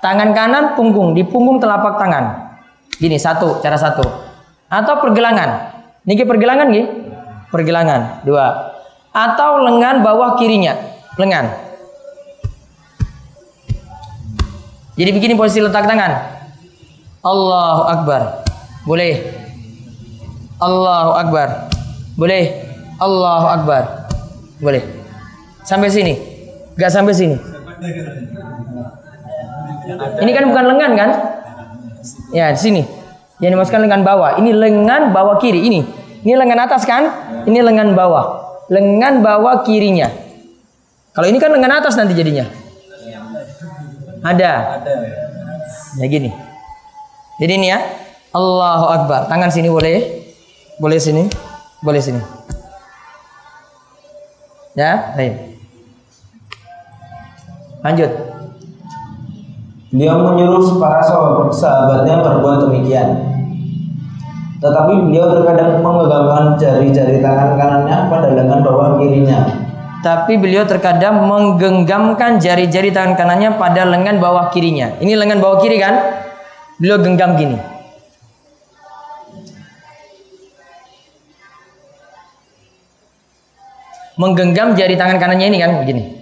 Tangan 0.00 0.32
kanan 0.32 0.64
punggung 0.72 1.12
di 1.12 1.20
punggung 1.28 1.60
telapak 1.60 2.00
tangan. 2.00 2.56
Gini 2.96 3.20
satu, 3.20 3.60
cara 3.60 3.76
satu. 3.76 4.00
Atau 4.72 4.96
pergelangan. 5.04 5.76
Niki 6.08 6.24
pergelangan 6.24 6.72
nggih? 6.72 6.86
Pergelangan. 7.52 8.24
Dua. 8.24 8.72
Atau 9.12 9.60
lengan 9.60 10.00
bawah 10.00 10.40
kirinya. 10.40 10.72
Lengan. 11.20 11.52
Jadi 14.96 15.10
begini 15.12 15.36
posisi 15.36 15.60
letak 15.60 15.84
tangan. 15.84 16.16
Allahu 17.20 17.82
Akbar. 17.92 18.22
Boleh. 18.88 19.20
Allahu 20.56 21.12
Akbar. 21.20 21.68
Boleh. 22.16 22.64
Allahu 22.96 23.46
Akbar. 23.52 23.82
Boleh. 24.58 24.82
Sampai 25.62 25.92
sini. 25.92 26.16
Gak 26.74 26.90
sampai 26.90 27.12
sini. 27.12 27.51
Ini 30.22 30.30
kan 30.30 30.44
bukan 30.46 30.64
lengan 30.70 30.92
kan? 30.94 31.10
Ya, 32.30 32.54
di 32.54 32.60
sini. 32.60 32.82
Yang 33.42 33.58
dimasukkan 33.58 33.82
lengan 33.82 34.02
bawah. 34.06 34.38
Ini 34.38 34.50
lengan 34.54 35.10
bawah 35.10 35.42
kiri. 35.42 35.66
Ini. 35.66 35.80
Ini 36.22 36.32
lengan 36.38 36.62
atas 36.62 36.86
kan? 36.86 37.10
Ini 37.42 37.58
lengan 37.58 37.98
bawah. 37.98 38.54
Lengan 38.70 39.18
bawah 39.20 39.66
kirinya. 39.66 40.06
Kalau 41.12 41.26
ini 41.26 41.42
kan 41.42 41.50
lengan 41.50 41.82
atas 41.82 41.98
nanti 41.98 42.14
jadinya. 42.14 42.46
Ada. 44.22 44.82
Ya 45.98 46.06
gini. 46.06 46.30
Jadi 47.42 47.52
ini 47.58 47.66
ya. 47.74 47.82
Allahu 48.32 48.86
Akbar. 48.88 49.26
Tangan 49.26 49.50
sini 49.50 49.68
boleh. 49.68 50.22
Boleh 50.78 51.02
sini. 51.02 51.26
Boleh 51.82 51.98
sini. 51.98 52.22
Ya, 54.72 55.12
baik. 55.18 55.61
Lanjut. 57.82 58.10
Beliau 59.92 60.16
menyuruh 60.24 60.80
para 60.80 61.02
sahabat- 61.04 61.52
sahabatnya 61.52 62.22
berbuat 62.22 62.70
demikian. 62.70 63.28
Tetapi 64.62 65.10
beliau 65.10 65.26
terkadang 65.34 65.82
menggenggamkan 65.82 66.54
jari-jari 66.54 67.18
tangan 67.18 67.58
kanannya 67.58 68.06
pada 68.06 68.30
lengan 68.30 68.62
bawah 68.62 69.02
kirinya. 69.02 69.38
Tapi 70.06 70.38
beliau 70.38 70.62
terkadang 70.62 71.26
menggenggamkan 71.26 72.38
jari-jari 72.38 72.94
tangan 72.94 73.18
kanannya 73.18 73.58
pada 73.58 73.82
lengan 73.82 74.22
bawah 74.22 74.54
kirinya. 74.54 74.96
Ini 75.02 75.18
lengan 75.18 75.42
bawah 75.42 75.58
kiri 75.58 75.82
kan? 75.82 75.98
Beliau 76.78 77.02
genggam 77.02 77.34
gini. 77.34 77.58
Menggenggam 84.14 84.78
jari 84.78 84.94
tangan 84.94 85.18
kanannya 85.18 85.46
ini 85.50 85.58
kan 85.58 85.82
begini. 85.82 86.21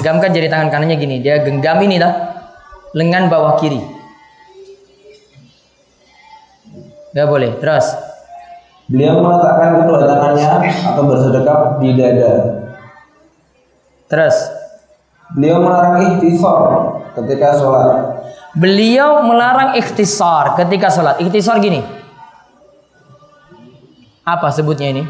Menggenggamkan 0.00 0.32
jari 0.32 0.48
tangan 0.48 0.68
kanannya 0.72 0.96
gini. 0.96 1.20
Dia 1.20 1.44
genggam 1.44 1.76
ini 1.84 2.00
lah. 2.00 2.32
Lengan 2.96 3.28
bawah 3.28 3.60
kiri. 3.60 3.84
Gak 7.12 7.28
boleh. 7.28 7.60
Terus. 7.60 7.84
Beliau 8.88 9.20
meletakkan 9.20 9.84
kedua 9.84 10.08
tangannya 10.08 10.48
atau 10.88 11.02
bersedekap 11.04 11.60
di 11.84 12.00
dada. 12.00 12.32
Terus 14.08 14.36
Beliau 15.36 15.62
melarang 15.62 16.16
ikhtisar 16.16 16.60
ketika 17.14 17.54
sholat. 17.60 18.18
beliau 18.56 19.20
melarang 19.22 19.76
ikhtisar 19.76 20.56
ketika 20.58 20.88
sholat. 20.88 21.20
Ikhtisar 21.20 21.60
gini. 21.60 21.84
Apa 24.24 24.48
sebutnya 24.48 24.96
ini? 24.96 25.04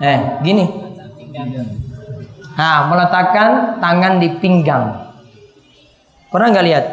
Eh, 0.00 0.18
gini. 0.40 0.64
Nah, 2.52 2.88
meletakkan 2.92 3.80
tangan 3.80 4.20
di 4.20 4.28
pinggang. 4.36 5.12
Pernah 6.28 6.46
nggak 6.52 6.66
lihat? 6.68 6.84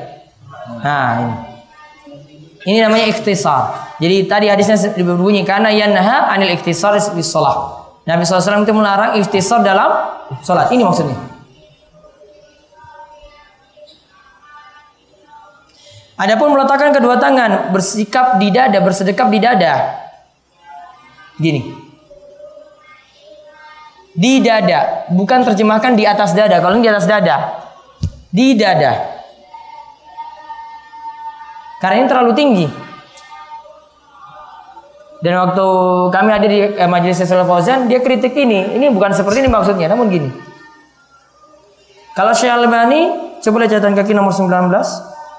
Nah, 0.84 1.10
ini. 1.20 1.36
Ini 2.60 2.78
namanya 2.84 3.08
ikhtisar. 3.08 3.96
Jadi 4.04 4.28
tadi 4.28 4.52
hadisnya 4.52 4.76
berbunyi 5.00 5.48
karena 5.48 5.72
yanha 5.72 6.28
anil 6.28 6.52
ikhtisar 6.56 6.96
di 7.16 7.24
sholat. 7.24 7.56
Nabi 8.04 8.28
SAW 8.28 8.68
itu 8.68 8.76
melarang 8.76 9.16
ikhtisar 9.16 9.64
dalam 9.64 9.92
sholat. 10.44 10.68
Ini 10.72 10.84
maksudnya. 10.84 11.18
Adapun 16.20 16.52
meletakkan 16.52 16.92
kedua 16.92 17.16
tangan 17.16 17.72
bersikap 17.72 18.44
di 18.44 18.52
dada, 18.52 18.76
bersedekap 18.84 19.32
di 19.32 19.40
dada. 19.40 20.04
Gini. 21.40 21.89
Di 24.20 24.44
dada, 24.44 25.08
bukan 25.16 25.48
terjemahkan 25.48 25.96
di 25.96 26.04
atas 26.04 26.36
dada. 26.36 26.60
Kalau 26.60 26.76
di 26.76 26.92
atas 26.92 27.08
dada. 27.08 27.56
Di 28.28 28.52
dada. 28.60 29.00
Karena 31.80 32.04
ini 32.04 32.08
terlalu 32.12 32.32
tinggi. 32.36 32.68
Dan 35.24 35.40
waktu 35.40 35.68
kami 36.12 36.30
ada 36.36 36.48
di 36.48 36.60
eh, 36.60 36.90
majelis 36.92 37.16
Sesal 37.16 37.48
Fauzan, 37.48 37.88
dia 37.88 38.04
kritik 38.04 38.36
ini. 38.36 38.76
Ini 38.76 38.92
bukan 38.92 39.16
seperti 39.16 39.40
ini 39.40 39.50
maksudnya, 39.52 39.88
namun 39.88 40.12
gini. 40.12 40.28
Kalau 42.12 42.36
Syekh 42.36 42.52
Albani, 42.52 43.36
coba 43.40 43.56
lihat 43.64 43.80
catatan 43.80 43.96
kaki 43.96 44.12
nomor 44.12 44.36
19, 44.36 44.68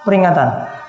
peringatan. 0.08 0.79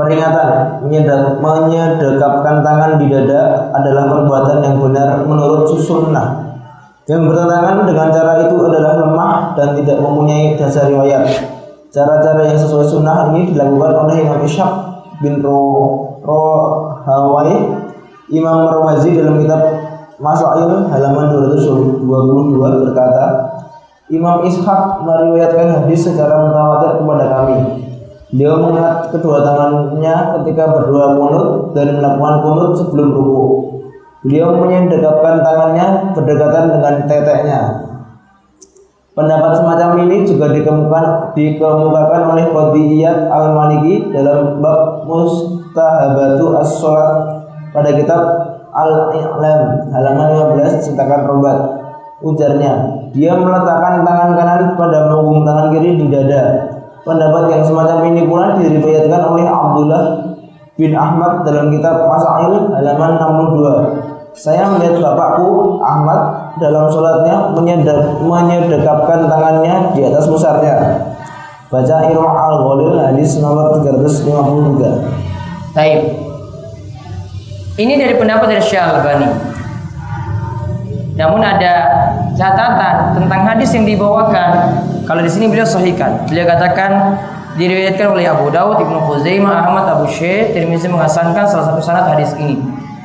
Peringatan 0.00 0.80
menyedap, 0.80 1.36
menyedekapkan 1.44 2.64
tangan 2.64 2.96
di 2.96 3.12
dada 3.12 3.68
adalah 3.76 4.08
perbuatan 4.08 4.64
yang 4.64 4.80
benar 4.80 5.20
menurut 5.28 5.68
sunnah. 5.76 6.56
Yang 7.04 7.28
bertentangan 7.28 7.84
dengan 7.84 8.08
cara 8.08 8.32
itu 8.48 8.56
adalah 8.64 8.92
lemah 8.96 9.34
dan 9.60 9.76
tidak 9.76 10.00
mempunyai 10.00 10.56
dasar 10.56 10.88
riwayat. 10.88 11.28
Cara-cara 11.92 12.48
yang 12.48 12.56
sesuai 12.56 12.86
sunnah 12.86 13.28
ini 13.34 13.52
dilakukan 13.52 14.08
oleh 14.08 14.24
Imam 14.24 14.40
Ishaq 14.40 14.72
bin 15.20 15.44
Ro, 15.44 15.60
Rohawai, 16.24 17.50
Imam 18.32 18.56
Marwazi 18.72 19.12
dalam 19.12 19.36
kitab 19.36 19.60
Masail 20.16 20.88
halaman 20.88 21.26
222 21.50 22.88
berkata, 22.88 23.24
Imam 24.08 24.46
Ishaq 24.48 25.04
meriwayatkan 25.04 25.84
hadis 25.84 26.08
secara 26.08 26.40
mutawatir 26.46 27.04
kepada 27.04 27.26
kami. 27.28 27.58
Beliau 28.30 28.62
mengangkat 28.62 29.10
kedua 29.10 29.42
tangannya 29.42 30.14
ketika 30.38 30.70
berdoa 30.70 31.18
kunut 31.18 31.46
dan 31.74 31.98
melakukan 31.98 32.36
kunut 32.46 32.70
sebelum 32.78 33.08
ruku. 33.10 33.44
Beliau 34.22 34.54
menyedekapkan 34.54 35.42
tangannya 35.42 36.14
berdekatan 36.14 36.64
dengan 36.70 36.94
teteknya. 37.10 37.60
Pendapat 39.10 39.58
semacam 39.58 40.06
ini 40.06 40.22
juga 40.22 40.54
dikemukakan, 40.54 41.34
dikemukakan 41.34 42.22
oleh 42.30 42.46
Qadiyat 42.54 43.26
Al-Maliki 43.26 44.14
dalam 44.14 44.62
bab 44.62 45.10
Mustahabatu 45.10 46.54
As-Salat 46.54 47.42
pada 47.74 47.90
kitab 47.98 48.22
Al-I'lam 48.70 49.90
halaman 49.90 50.54
15 50.54 50.86
cetakan 50.86 51.26
Robat. 51.26 51.58
Ujarnya, 52.22 52.72
dia 53.10 53.34
meletakkan 53.34 54.06
tangan 54.06 54.30
kanan 54.38 54.78
pada 54.78 55.10
punggung 55.10 55.42
tangan 55.42 55.74
kiri 55.74 55.98
di 55.98 56.06
dada. 56.06 56.69
Pendapat 57.00 57.48
yang 57.48 57.62
semacam 57.64 58.12
ini 58.12 58.28
pula 58.28 58.60
diriwayatkan 58.60 59.22
oleh 59.24 59.46
Abdullah 59.48 60.04
bin 60.76 60.92
Ahmad 60.92 61.44
dalam 61.48 61.72
kitab 61.72 61.96
Masail 62.04 62.72
halaman 62.76 63.12
62. 63.16 64.36
Saya 64.36 64.68
melihat 64.68 65.00
bapakku 65.02 65.80
Ahmad 65.82 66.54
dalam 66.60 66.86
sholatnya 66.92 67.56
menyedek, 67.56 68.20
menyedekapkan 68.22 69.26
tangannya 69.26 69.96
di 69.96 70.06
atas 70.06 70.28
musarnya. 70.28 70.76
Baca 71.70 71.96
Irwa 72.06 72.30
al-Ghalil 72.34 72.98
hadis 72.98 73.38
nomor 73.40 73.80
353. 73.80 75.72
Taib. 75.74 76.00
Ini 77.80 77.94
dari 77.96 78.14
pendapat 78.18 78.50
dari 78.50 78.62
Syekh 78.62 78.82
Al-Albani. 78.82 79.30
Namun 81.16 81.40
ada 81.40 81.72
catatan 82.36 83.16
tentang 83.16 83.40
hadis 83.44 83.70
yang 83.72 83.86
dibawakan. 83.86 84.50
Kalau 85.04 85.20
di 85.24 85.30
sini 85.30 85.46
beliau 85.48 85.66
sahihkan. 85.66 86.28
Beliau 86.28 86.46
katakan 86.48 87.20
diriwayatkan 87.56 88.06
oleh 88.12 88.28
Abu 88.30 88.48
Daud, 88.52 88.80
Ibnu 88.80 88.98
Khuzaimah, 89.10 89.66
Ahmad, 89.66 89.86
Abu 89.90 90.06
Syekh, 90.08 90.54
Tirmizi 90.54 90.86
menghasankan 90.86 91.44
salah 91.48 91.74
satu 91.74 91.80
sanad 91.82 92.08
hadis 92.08 92.32
ini. 92.38 92.60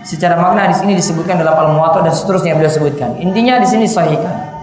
Secara 0.06 0.38
makna 0.38 0.70
hadis 0.70 0.86
ini 0.86 0.94
disebutkan 0.94 1.42
dalam 1.42 1.58
Al-Muwatta 1.58 2.06
dan 2.06 2.14
seterusnya 2.14 2.54
beliau 2.54 2.70
sebutkan. 2.70 3.18
Intinya 3.18 3.58
di 3.58 3.66
sini 3.66 3.90
sahihkan. 3.90 4.54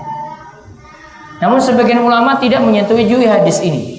Namun 1.42 1.59
sebagian 1.59 1.99
ulama 1.99 2.38
tidak 2.38 2.62
menyetujui 2.62 3.27
hadis 3.27 3.59
ini. 3.59 3.99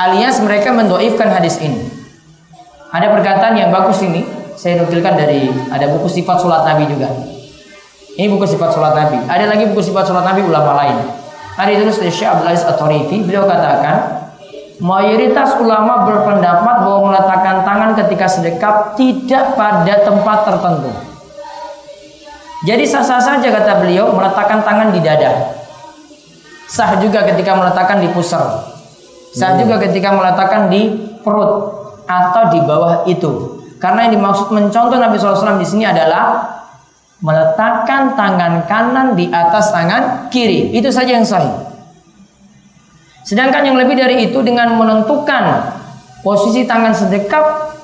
Alias 0.00 0.40
mereka 0.40 0.72
mendoifkan 0.72 1.28
hadis 1.28 1.60
ini. 1.60 1.84
Ada 2.88 3.12
perkataan 3.12 3.60
yang 3.60 3.68
bagus 3.68 4.00
ini, 4.00 4.24
saya 4.56 4.80
nukilkan 4.80 5.20
dari 5.20 5.52
ada 5.68 5.92
buku 5.92 6.08
sifat 6.08 6.40
sholat 6.40 6.64
Nabi 6.64 6.88
juga. 6.88 7.12
Ini 8.16 8.32
buku 8.32 8.48
sifat 8.48 8.72
sholat 8.72 8.96
Nabi. 8.96 9.20
Ada 9.28 9.44
lagi 9.52 9.68
buku 9.68 9.84
sifat 9.84 10.08
sholat 10.08 10.24
Nabi 10.24 10.48
ulama 10.48 10.72
lain. 10.80 11.17
Ada 11.58 11.74
ditulis 11.74 11.98
oleh 11.98 12.14
Syekh 12.14 12.30
Abdul 12.30 12.48
Aziz 12.54 12.62
At-Tarifi. 12.62 13.26
Beliau 13.26 13.42
katakan, 13.50 14.30
mayoritas 14.78 15.58
ulama 15.58 16.06
berpendapat 16.06 16.86
bahwa 16.86 17.10
meletakkan 17.10 17.66
tangan 17.66 17.90
ketika 17.98 18.26
sedekap 18.30 18.74
tidak 18.94 19.58
pada 19.58 19.94
tempat 20.06 20.38
tertentu. 20.46 20.90
Jadi 22.62 22.86
sah-sah 22.86 23.18
saja 23.18 23.48
kata 23.50 23.82
beliau 23.82 24.14
meletakkan 24.14 24.62
tangan 24.62 24.94
di 24.94 25.02
dada. 25.02 25.58
Sah 26.70 26.94
juga 27.02 27.26
ketika 27.26 27.58
meletakkan 27.58 28.02
di 28.02 28.08
pusar. 28.14 28.70
Sah 29.34 29.58
juga 29.58 29.82
ketika 29.82 30.14
meletakkan 30.14 30.70
di 30.70 30.94
perut 31.26 31.74
atau 32.06 32.54
di 32.54 32.58
bawah 32.62 33.02
itu. 33.10 33.62
Karena 33.78 34.06
yang 34.06 34.18
dimaksud 34.18 34.50
mencontoh 34.50 34.98
Nabi 34.98 35.18
SAW 35.18 35.58
di 35.58 35.66
sini 35.66 35.86
adalah 35.86 36.58
meletakkan 37.18 38.14
tangan 38.14 38.66
kanan 38.70 39.18
di 39.18 39.26
atas 39.30 39.74
tangan 39.74 40.30
kiri. 40.30 40.70
Itu 40.74 40.90
saja 40.94 41.18
yang 41.18 41.26
sahih. 41.26 41.50
Sedangkan 43.26 43.60
yang 43.60 43.76
lebih 43.76 43.98
dari 43.98 44.30
itu 44.30 44.40
dengan 44.40 44.78
menentukan 44.78 45.74
posisi 46.24 46.64
tangan 46.64 46.96
sedekap 46.96 47.74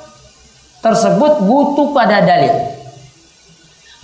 tersebut 0.80 1.44
butuh 1.44 1.92
pada 1.92 2.24
dalil. 2.24 2.72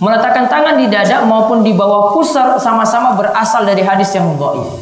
Meletakkan 0.01 0.49
tangan 0.49 0.81
di 0.81 0.89
dada 0.89 1.21
maupun 1.25 1.61
di 1.61 1.77
bawah 1.77 2.13
pusar 2.13 2.57
sama-sama 2.57 3.13
berasal 3.13 3.65
dari 3.69 3.85
hadis 3.85 4.09
yang 4.17 4.33
doif. 4.33 4.81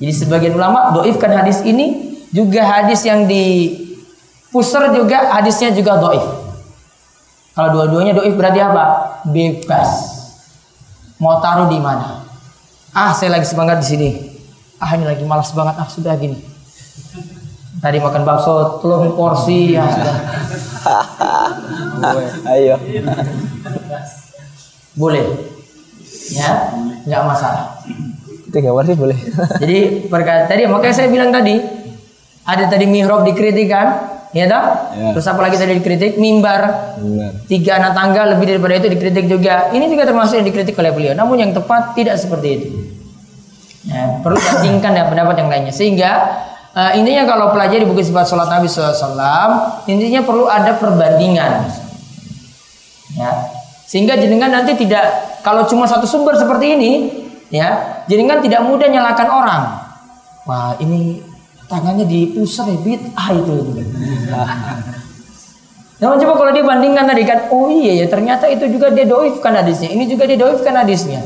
Jadi 0.00 0.12
sebagian 0.12 0.56
ulama 0.56 0.92
doifkan 0.96 1.36
hadis 1.36 1.60
ini 1.62 2.16
juga 2.32 2.64
hadis 2.64 3.04
yang 3.04 3.28
di 3.28 3.76
pusar 4.48 4.92
juga 4.96 5.36
hadisnya 5.36 5.72
juga 5.76 6.00
doif. 6.00 6.51
Kalau 7.52 7.68
dua-duanya 7.76 8.16
doif 8.16 8.32
berarti 8.32 8.60
apa? 8.64 8.84
Bebas. 9.28 9.90
Mau 11.20 11.36
taruh 11.44 11.68
di 11.68 11.76
mana? 11.76 12.24
Ah, 12.96 13.12
saya 13.12 13.36
lagi 13.36 13.44
semangat 13.44 13.84
di 13.84 13.86
sini. 13.86 14.10
Ah, 14.80 14.96
ini 14.96 15.04
lagi 15.04 15.22
malas 15.28 15.52
banget. 15.52 15.76
Ah, 15.76 15.88
sudah 15.88 16.16
gini. 16.16 16.40
Tadi 17.82 17.98
makan 17.98 18.22
bakso 18.22 18.78
telur 18.78 19.10
porsi 19.12 19.74
ya 19.74 19.84
sudah. 19.90 20.16
Ayo. 22.54 22.78
Boleh. 24.94 25.24
Ya, 26.32 26.72
nggak 27.04 27.22
masalah. 27.26 27.82
Tiga 28.52 28.70
sih 28.84 28.96
boleh. 28.96 29.18
Jadi 29.58 29.78
perkara 30.12 30.44
tadi 30.44 30.68
makanya 30.68 30.94
saya 30.94 31.08
bilang 31.08 31.32
tadi 31.32 31.56
ada 32.44 32.64
tadi 32.68 32.84
mihrab 32.84 33.24
dikritik 33.24 33.72
kan? 33.72 33.88
Ya 34.32 34.48
toh? 34.48 34.64
Ya. 34.96 35.08
Terus 35.12 35.26
apa 35.28 35.40
lagi 35.44 35.60
tadi 35.60 35.76
dikritik? 35.76 36.16
Mimbar. 36.16 36.96
Tiga 37.46 37.76
anak 37.76 37.92
tangga 37.92 38.22
lebih 38.32 38.48
daripada 38.48 38.80
itu 38.80 38.88
dikritik 38.88 39.28
juga. 39.28 39.68
Ini 39.76 39.84
juga 39.92 40.08
termasuk 40.08 40.40
yang 40.40 40.48
dikritik 40.48 40.72
oleh 40.80 40.92
beliau. 40.92 41.12
Namun 41.12 41.36
yang 41.36 41.52
tepat 41.52 41.92
tidak 41.92 42.16
seperti 42.16 42.48
itu. 42.48 42.68
Ya, 43.82 44.22
perlu 44.24 44.38
bandingkan 44.40 44.94
dengan 44.94 45.08
pendapat 45.12 45.34
yang 45.36 45.48
lainnya. 45.52 45.74
Sehingga 45.74 46.10
eh, 46.72 47.02
intinya 47.02 47.28
kalau 47.28 47.52
pelajari 47.52 47.84
buku 47.84 48.00
sifat 48.00 48.24
sholat 48.24 48.48
Nabi 48.48 48.72
SAW, 48.72 49.84
intinya 49.84 50.20
perlu 50.24 50.48
ada 50.48 50.80
perbandingan. 50.80 51.52
Ya, 53.12 53.52
sehingga 53.84 54.16
jenengan 54.16 54.48
nanti 54.48 54.72
tidak 54.72 55.04
kalau 55.44 55.68
cuma 55.68 55.84
satu 55.84 56.08
sumber 56.08 56.32
seperti 56.32 56.78
ini, 56.78 56.92
ya, 57.52 58.00
jenengan 58.08 58.40
tidak 58.40 58.64
mudah 58.64 58.88
nyalakan 58.88 59.28
orang. 59.28 59.62
Wah, 60.48 60.72
ini 60.80 61.20
tangannya 61.72 62.04
di 62.04 62.36
pusar 62.36 62.68
ya 62.68 62.76
bid'ah 62.76 63.28
itu. 63.32 63.56
Namun 66.04 66.16
coba 66.20 66.32
kalau 66.36 66.52
dia 66.52 66.64
bandingkan 66.66 67.08
tadi 67.08 67.22
kan, 67.24 67.48
oh 67.48 67.72
iya 67.72 68.04
ya 68.04 68.06
ternyata 68.12 68.44
itu 68.52 68.68
juga 68.68 68.92
dia 68.92 69.08
doifkan 69.08 69.56
hadisnya, 69.56 69.88
ini 69.96 70.04
juga 70.04 70.28
dia 70.28 70.36
doifkan 70.36 70.76
hadisnya. 70.76 71.24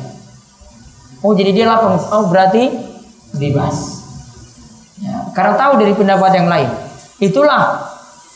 Oh 1.24 1.34
jadi 1.34 1.50
dia 1.50 1.66
lapang, 1.66 1.98
oh 1.98 2.30
berarti 2.30 2.70
bebas. 3.34 4.06
Ya, 5.02 5.26
karena 5.34 5.58
tahu 5.58 5.82
dari 5.82 5.92
pendapat 5.96 6.30
yang 6.38 6.46
lain. 6.46 6.70
Itulah 7.18 7.88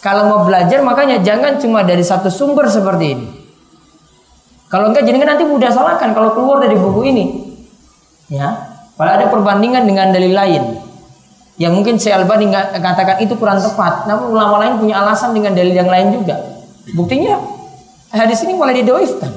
kalau 0.02 0.26
mau 0.32 0.40
belajar 0.48 0.80
makanya 0.82 1.22
jangan 1.22 1.60
cuma 1.60 1.86
dari 1.86 2.02
satu 2.02 2.32
sumber 2.32 2.66
seperti 2.66 3.06
ini. 3.14 3.26
Kalau 4.72 4.90
enggak 4.90 5.06
jadi 5.06 5.20
nanti 5.20 5.44
mudah 5.44 5.68
salahkan 5.70 6.10
kalau 6.16 6.34
keluar 6.34 6.58
dari 6.64 6.74
buku 6.74 7.00
ini. 7.04 7.24
Ya, 8.32 8.80
kalau 8.96 9.12
ada 9.12 9.28
perbandingan 9.28 9.84
dengan 9.84 10.08
dalil 10.08 10.32
lain. 10.32 10.89
Ya 11.60 11.68
mungkin 11.68 12.00
Syekh 12.00 12.16
Albani 12.16 12.48
katakan 12.56 13.20
itu 13.20 13.36
kurang 13.36 13.60
tepat, 13.60 14.08
namun 14.08 14.32
ulama 14.32 14.64
lain 14.64 14.80
punya 14.80 15.04
alasan 15.04 15.36
dengan 15.36 15.52
dalil 15.52 15.76
yang 15.76 15.92
lain 15.92 16.08
juga. 16.16 16.40
Buktinya 16.96 17.36
hadis 18.08 18.40
ini 18.48 18.56
mulai 18.56 18.80
didoifkan. 18.80 19.28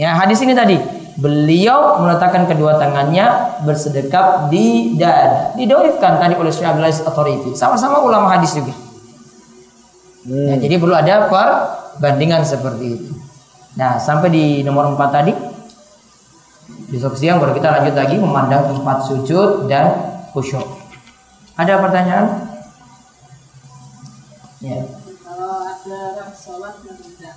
Ya, 0.00 0.16
hadis 0.16 0.40
ini 0.40 0.56
tadi 0.56 0.80
beliau 1.20 2.00
meletakkan 2.00 2.48
kedua 2.48 2.80
tangannya 2.80 3.60
bersedekap 3.68 4.48
di 4.48 4.96
dada. 4.96 5.52
Didoifkan 5.60 6.16
tadi 6.16 6.40
oleh 6.40 6.48
Syekh 6.48 6.72
Abdul 6.72 6.88
Aziz 6.88 7.04
At-Tarifi. 7.04 7.52
Sama-sama 7.52 8.00
ulama 8.00 8.32
hadis 8.32 8.56
juga. 8.56 8.72
Hmm. 10.24 10.50
Ya, 10.50 10.56
jadi 10.56 10.80
perlu 10.80 10.96
ada 10.96 11.28
perbandingan 11.28 12.48
seperti 12.48 12.96
itu. 12.96 13.12
Nah, 13.76 14.00
sampai 14.00 14.32
di 14.32 14.44
nomor 14.64 14.88
4 14.96 15.12
tadi. 15.12 15.32
Besok 16.88 17.12
siang 17.20 17.44
baru 17.44 17.52
kita 17.52 17.68
lanjut 17.68 17.92
lagi 17.92 18.16
memandang 18.16 18.72
tempat 18.72 19.04
sujud 19.04 19.68
dan 19.68 20.13
khusyuk. 20.34 20.66
Ada 21.54 21.78
pertanyaan? 21.78 22.26
Ya. 24.58 24.82
Kalau 25.22 25.62
ada 25.62 25.98
orang 26.18 26.32
sholat 26.34 26.74
yang 26.82 26.98
tidak 26.98 27.36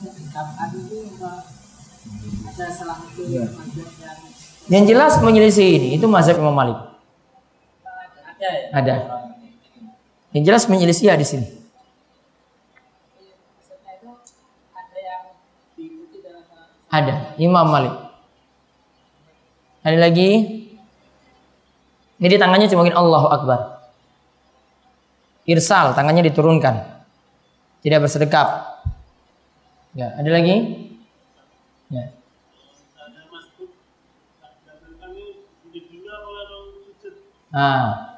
mendekatkan 0.00 0.68
itu 0.72 0.96
ada 2.48 2.66
salah 2.72 2.96
satu 3.04 3.22
ya. 3.28 3.44
yang 3.44 3.52
yang 4.70 4.84
jelas 4.88 5.20
menyelisih 5.20 5.68
ini 5.76 5.88
itu 6.00 6.06
mazhab 6.08 6.40
Imam 6.40 6.56
Malik. 6.56 6.78
Ada. 7.84 8.48
Ya? 8.48 8.52
Ada. 8.72 8.94
Yang 10.32 10.44
jelas 10.48 10.64
menyelisih 10.70 11.12
di 11.12 11.26
sini. 11.28 11.46
Ada 16.90 17.38
Imam 17.38 17.66
Malik. 17.68 17.94
Ada 19.84 19.96
lagi? 19.96 20.59
Jadi 22.20 22.36
tangannya 22.36 22.68
cuma 22.68 22.84
mungkin 22.84 23.00
Allahu 23.00 23.28
Akbar. 23.32 23.60
Irsal, 25.48 25.96
tangannya 25.96 26.28
diturunkan. 26.28 27.00
Tidak 27.80 27.96
bersedekap. 27.96 28.78
Ya, 29.96 30.12
ada 30.14 30.30
lagi? 30.30 30.86
Ya. 31.88 32.12
Nah, 37.50 38.14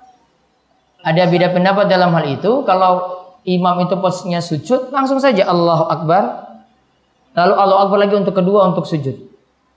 ada 1.00 1.22
beda 1.24 1.54
pendapat 1.56 1.88
dalam 1.88 2.12
hal 2.12 2.26
itu. 2.36 2.66
Kalau 2.68 2.92
imam 3.48 3.86
itu 3.86 3.96
posisinya 3.96 4.44
sujud, 4.44 4.92
langsung 4.92 5.22
saja 5.22 5.48
Allahu 5.48 5.88
Akbar. 5.88 6.52
Lalu 7.32 7.54
Allahu 7.56 7.80
Akbar 7.88 7.98
lagi 8.02 8.14
untuk 8.18 8.36
kedua 8.36 8.68
untuk 8.68 8.84
sujud. 8.84 9.16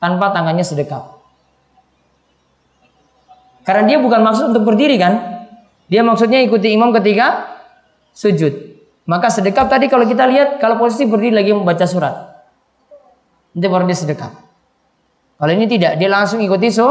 Tanpa 0.01 0.35
tangannya 0.35 0.65
sedekap. 0.65 1.14
Karena 3.65 3.83
dia 3.89 3.97
bukan 3.97 4.21
maksud 4.21 4.53
untuk 4.53 4.63
berdiri 4.63 4.95
kan? 5.01 5.13
Dia 5.89 6.05
maksudnya 6.05 6.37
ikuti 6.45 6.69
imam 6.69 6.93
ketika 6.93 7.57
sujud. 8.13 8.53
Maka 9.05 9.29
sedekap 9.29 9.69
tadi 9.69 9.89
kalau 9.89 10.05
kita 10.05 10.25
lihat 10.25 10.57
kalau 10.61 10.77
posisi 10.77 11.09
berdiri 11.09 11.33
lagi 11.33 11.51
membaca 11.53 11.85
surat. 11.85 12.13
Nanti 13.53 13.67
baru 13.69 13.85
dia 13.89 13.97
sedekap. 13.97 14.33
Kalau 15.35 15.51
ini 15.51 15.67
tidak, 15.67 15.99
dia 15.99 16.09
langsung 16.09 16.39
ikuti 16.41 16.71
so, 16.71 16.87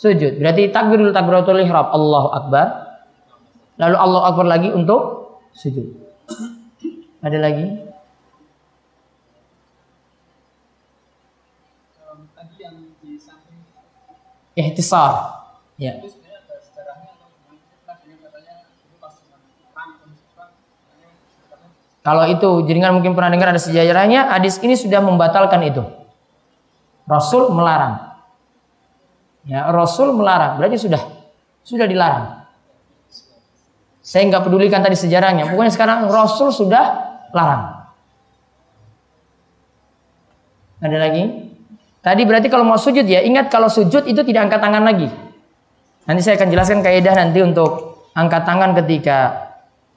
sujud. 0.00 0.40
Berarti 0.40 0.72
takbirul 0.72 1.12
takbiratul 1.12 1.60
ihram 1.60 1.90
Allahu 1.92 2.28
Akbar. 2.32 2.66
Lalu 3.78 3.96
Allahu 3.98 4.24
Akbar 4.26 4.46
lagi 4.48 4.68
untuk 4.70 5.00
sujud. 5.52 5.86
Ada 7.22 7.38
lagi? 7.38 7.66
Ihtisar. 14.52 15.41
Ya. 15.82 15.98
Kalau 22.02 22.26
itu 22.26 22.66
jaringan 22.66 22.98
mungkin 22.98 23.14
pernah 23.14 23.30
dengar 23.30 23.54
ada 23.54 23.62
sejarahnya, 23.62 24.30
hadis 24.30 24.58
ini 24.62 24.78
sudah 24.78 25.02
membatalkan 25.02 25.62
itu. 25.66 25.82
Rasul 27.06 27.50
melarang. 27.50 28.14
Ya, 29.42 29.66
Rasul 29.74 30.14
melarang, 30.14 30.58
berarti 30.58 30.78
sudah 30.78 31.02
sudah 31.66 31.86
dilarang. 31.86 32.46
Saya 34.02 34.26
nggak 34.30 34.42
pedulikan 34.46 34.82
tadi 34.82 34.98
sejarahnya. 34.98 35.50
Pokoknya 35.50 35.72
sekarang 35.74 36.10
Rasul 36.10 36.50
sudah 36.50 36.84
larang. 37.30 37.86
Ada 40.82 40.98
lagi? 40.98 41.22
Tadi 42.02 42.22
berarti 42.26 42.50
kalau 42.50 42.66
mau 42.66 42.78
sujud 42.78 43.06
ya, 43.06 43.22
ingat 43.22 43.46
kalau 43.46 43.70
sujud 43.70 44.02
itu 44.10 44.22
tidak 44.26 44.50
angkat 44.50 44.58
tangan 44.58 44.82
lagi. 44.82 45.06
Nanti 46.02 46.20
saya 46.26 46.34
akan 46.34 46.50
jelaskan 46.50 46.80
kaidah 46.82 47.14
nanti 47.14 47.38
untuk 47.38 48.02
angkat 48.18 48.42
tangan 48.42 48.74
ketika 48.82 49.18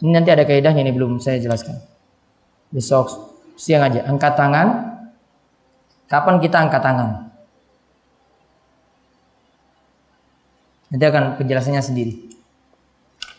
ini 0.04 0.12
nanti 0.12 0.30
ada 0.30 0.44
kaidahnya 0.44 0.84
ini 0.86 0.92
belum 0.92 1.18
saya 1.18 1.40
jelaskan. 1.40 1.80
Besok 2.70 3.34
siang 3.56 3.82
aja 3.86 4.06
angkat 4.06 4.36
tangan. 4.36 4.94
Kapan 6.06 6.38
kita 6.38 6.62
angkat 6.62 6.82
tangan? 6.86 7.10
Nanti 10.94 11.06
akan 11.10 11.24
penjelasannya 11.42 11.82
sendiri. 11.82 12.14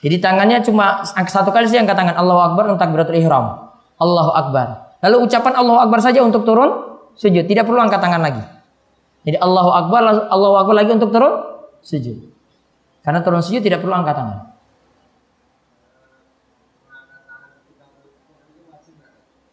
Jadi 0.03 0.17
tangannya 0.19 0.61
cuma 0.67 1.07
satu 1.07 1.55
kali 1.55 1.71
sih 1.71 1.79
angkat 1.79 1.95
tangan 1.95 2.19
Allahu 2.19 2.41
Akbar 2.53 2.63
untuk 2.69 2.83
takbiratul 2.83 3.17
ihram. 3.23 3.71
Allahu 4.03 4.35
Akbar. 4.35 4.99
Lalu 5.07 5.31
ucapan 5.31 5.55
Allahu 5.55 5.79
Akbar 5.87 6.03
saja 6.03 6.21
untuk 6.27 6.43
turun 6.43 6.99
sujud, 7.15 7.47
tidak 7.47 7.65
perlu 7.65 7.79
angkat 7.79 8.03
tangan 8.03 8.21
lagi. 8.21 8.43
Jadi 9.23 9.39
Allahu 9.39 9.71
Akbar 9.71 10.01
Allahu 10.27 10.57
Akbar 10.67 10.75
lagi 10.75 10.91
untuk 10.91 11.15
turun 11.15 11.33
sujud. 11.87 12.36
Karena 13.07 13.23
turun 13.23 13.39
sujud 13.39 13.63
tidak 13.63 13.87
perlu 13.87 13.95
angkat 13.95 14.19
tangan. 14.19 14.39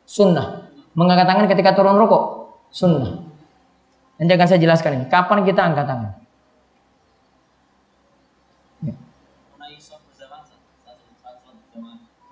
Sunnah. 0.10 0.74
Mengangkat 0.98 1.30
tangan 1.30 1.46
ketika 1.46 1.78
turun 1.78 2.02
rokok. 2.02 2.50
Sunnah. 2.74 3.22
Nanti 4.18 4.32
akan 4.34 4.48
saya 4.50 4.58
jelaskan 4.58 4.92
ini. 4.98 5.06
Kapan 5.06 5.46
kita 5.46 5.62
angkat 5.62 5.86
tangan? 5.86 6.12
Ya. 8.82 8.94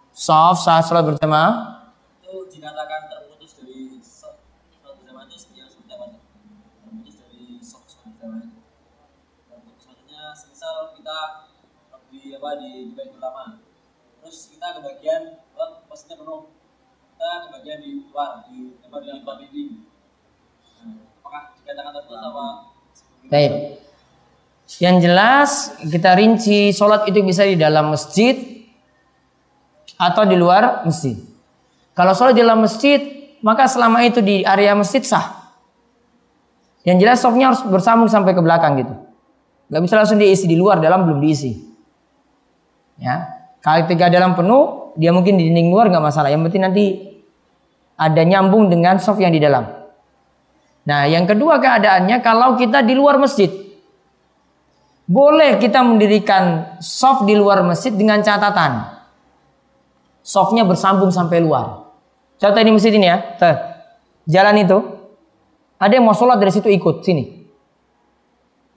Soft 0.09 0.65
saat 0.65 0.89
sholat 0.89 1.05
berjamaah 1.05 1.81
itu 2.21 2.57
terputus 2.57 3.51
dari 3.61 4.01
sholat 4.01 4.37
berjamaah 4.97 5.25
itu? 5.29 5.37
Terputus 6.81 7.13
dari 7.17 7.61
sholat 7.61 7.93
berjamaah 8.09 8.60
misal 10.61 10.93
kita 10.93 11.17
di 12.13 12.37
apa 12.37 12.61
di, 12.61 12.69
di 12.85 12.93
bait 12.93 13.09
ulama 13.17 13.57
terus 14.21 14.45
kita 14.53 14.77
kebagian 14.77 15.41
oh, 15.57 15.81
posisinya 15.89 16.21
penuh 16.21 16.53
kita 17.17 17.29
kebagian 17.49 17.79
di 17.81 17.89
luar 18.05 18.45
di 18.45 18.77
apa 18.77 18.97
di 19.41 19.45
ini 19.49 19.65
nah, 20.77 21.01
apakah 21.17 21.57
dikatakan 21.57 21.91
tertutup 21.97 22.21
apa 22.29 22.45
Baik. 23.25 23.53
Yang 24.77 24.97
jelas 25.01 25.51
kita 25.81 26.13
rinci 26.13 26.69
sholat 26.77 27.09
itu 27.09 27.25
bisa 27.25 27.41
di 27.41 27.57
dalam 27.57 27.97
masjid 27.97 28.37
atau 29.97 30.29
di 30.29 30.37
luar 30.37 30.85
masjid. 30.85 31.17
Kalau 31.97 32.13
sholat 32.13 32.37
di 32.37 32.45
dalam 32.45 32.61
masjid, 32.61 33.01
maka 33.41 33.65
selama 33.65 34.05
itu 34.05 34.21
di 34.21 34.45
area 34.45 34.77
masjid 34.77 35.01
sah. 35.01 35.57
Yang 36.85 36.97
jelas 37.01 37.17
softnya 37.17 37.49
harus 37.49 37.65
bersambung 37.65 38.13
sampai 38.13 38.37
ke 38.37 38.41
belakang 38.45 38.77
gitu. 38.77 39.10
Gak 39.71 39.81
bisa 39.87 39.95
langsung 39.95 40.19
diisi 40.19 40.45
di 40.45 40.59
luar, 40.59 40.83
dalam 40.83 41.07
belum 41.07 41.23
diisi. 41.23 41.55
Ya, 42.99 43.47
kalau 43.63 43.87
ketika 43.87 44.11
dalam 44.11 44.35
penuh, 44.35 44.93
dia 44.99 45.15
mungkin 45.15 45.39
di 45.39 45.47
dinding 45.47 45.71
luar 45.71 45.87
nggak 45.89 46.03
masalah. 46.03 46.29
Yang 46.29 46.51
penting 46.51 46.63
nanti 46.67 46.85
ada 47.95 48.21
nyambung 48.21 48.67
dengan 48.67 48.99
soft 48.99 49.23
yang 49.23 49.31
di 49.31 49.41
dalam. 49.41 49.63
Nah, 50.85 51.07
yang 51.07 51.25
kedua 51.25 51.57
keadaannya 51.57 52.19
kalau 52.19 52.59
kita 52.59 52.83
di 52.83 52.93
luar 52.93 53.17
masjid, 53.17 53.49
boleh 55.07 55.57
kita 55.57 55.81
mendirikan 55.81 56.75
soft 56.83 57.25
di 57.25 57.33
luar 57.33 57.65
masjid 57.65 57.95
dengan 57.95 58.21
catatan 58.21 59.01
softnya 60.21 60.63
bersambung 60.63 61.09
sampai 61.09 61.41
luar. 61.41 61.89
Contoh 62.37 62.61
ini 62.61 62.71
masjid 62.73 62.93
ini 62.93 63.09
ya, 63.09 63.17
Tuh. 63.37 63.57
jalan 64.25 64.55
itu, 64.61 64.77
ada 65.77 65.93
yang 65.93 66.05
mau 66.05 66.17
sholat 66.17 66.41
dari 66.41 66.53
situ 66.53 66.69
ikut 66.69 67.05
sini. 67.05 67.40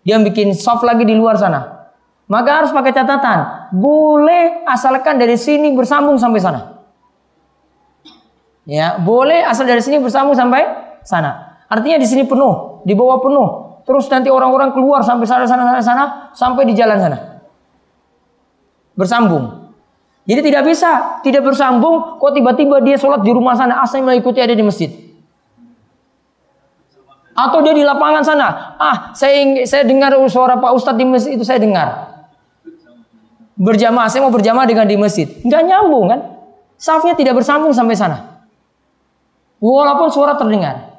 Dia 0.05 0.21
bikin 0.21 0.53
soft 0.53 0.85
lagi 0.85 1.09
di 1.09 1.17
luar 1.17 1.41
sana. 1.41 1.89
Maka 2.29 2.65
harus 2.65 2.71
pakai 2.73 2.93
catatan. 2.93 3.73
Boleh 3.73 4.65
asalkan 4.69 5.17
dari 5.17 5.37
sini 5.37 5.73
bersambung 5.73 6.21
sampai 6.21 6.41
sana. 6.41 6.61
Ya, 8.65 8.97
boleh 8.97 9.45
asal 9.45 9.69
dari 9.69 9.85
sini 9.85 10.01
bersambung 10.01 10.33
sampai 10.33 10.65
sana. 11.05 11.61
Artinya 11.69 12.01
di 12.01 12.09
sini 12.09 12.25
penuh, 12.25 12.85
di 12.85 12.97
bawah 12.97 13.21
penuh. 13.21 13.49
Terus 13.85 14.09
nanti 14.09 14.33
orang-orang 14.33 14.73
keluar 14.73 15.05
sampai 15.05 15.29
sana 15.29 15.45
sana 15.45 15.69
sana 15.69 15.81
sana 15.85 16.05
sampai 16.33 16.65
di 16.65 16.73
jalan 16.73 16.97
sana. 16.97 17.19
Bersambung. 18.97 19.69
Jadi 20.25 20.41
tidak 20.41 20.65
bisa, 20.65 21.21
tidak 21.21 21.45
bersambung 21.45 22.17
kok 22.17 22.33
tiba-tiba 22.33 22.81
dia 22.81 22.97
sholat 22.97 23.21
di 23.21 23.29
rumah 23.29 23.53
sana 23.53 23.85
asal 23.85 24.01
mengikuti 24.01 24.41
ada 24.41 24.57
di 24.57 24.65
masjid. 24.65 25.04
Atau 27.35 27.67
dia 27.67 27.75
di 27.75 27.83
lapangan 27.83 28.23
sana. 28.23 28.79
Ah, 28.79 29.11
saya 29.11 29.67
saya 29.67 29.83
dengar 29.83 30.15
suara 30.31 30.55
Pak 30.55 30.71
Ustadz 30.71 30.99
di 30.99 31.05
masjid 31.05 31.35
itu 31.35 31.43
saya 31.43 31.59
dengar. 31.59 32.15
Berjamaah, 33.55 34.11
saya 34.11 34.23
mau 34.23 34.35
berjamaah 34.35 34.67
dengan 34.67 34.87
di 34.87 34.95
masjid. 34.95 35.31
Nggak 35.43 35.63
nyambung 35.67 36.07
kan? 36.11 36.21
Safnya 36.79 37.15
tidak 37.15 37.39
bersambung 37.39 37.75
sampai 37.75 37.95
sana. 37.99 38.47
Walaupun 39.59 40.11
suara 40.11 40.39
terdengar. 40.39 40.95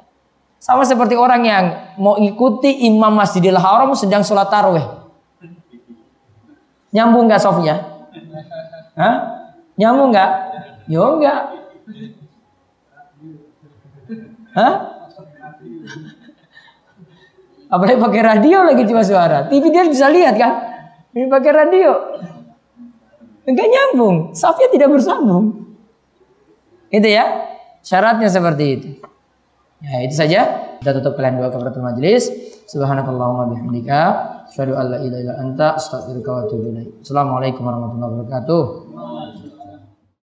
Sama 0.56 0.82
seperti 0.88 1.14
orang 1.14 1.42
yang 1.44 1.64
mau 2.00 2.16
ikuti 2.16 2.88
imam 2.88 3.12
Masjidil 3.12 3.60
Haram 3.60 3.92
sedang 3.92 4.24
sholat 4.24 4.48
taraweh. 4.48 4.82
Nyambung 6.96 7.28
nggak 7.28 7.42
sofnya? 7.44 7.76
Hah? 8.96 9.16
Nyambung 9.76 10.16
nggak? 10.16 10.30
Yo 10.88 11.20
nggak. 11.20 11.40
Hah? 14.56 14.74
Apalagi 17.66 17.98
pakai 17.98 18.22
radio 18.22 18.62
lagi 18.62 18.82
cuma 18.86 19.02
suara. 19.02 19.50
TV 19.50 19.74
dia 19.74 19.82
bisa 19.86 20.06
lihat 20.06 20.38
kan? 20.38 20.52
Ini 21.10 21.26
pakai 21.26 21.50
radio. 21.50 21.92
Enggak 23.46 23.66
nyambung. 23.70 24.34
Safnya 24.34 24.70
tidak 24.70 24.90
bersambung. 24.94 25.74
Itu 26.90 27.06
ya. 27.06 27.26
Syaratnya 27.82 28.30
seperti 28.30 28.64
itu. 28.66 28.88
Ya, 29.82 30.02
itu 30.02 30.14
saja. 30.14 30.40
Kita 30.82 30.90
tutup 30.98 31.18
kalian 31.18 31.38
dua 31.38 31.50
kafaratul 31.50 31.82
majelis. 31.82 32.30
Subhanakallahumma 32.66 33.54
bihamdika 33.54 34.00
asyhadu 34.50 34.74
an 34.74 34.86
la 34.90 35.34
anta 35.38 35.78
wa. 35.78 36.42
Assalamualaikum 37.02 37.62
warahmatullahi 37.62 38.10
wabarakatuh. 38.26 38.62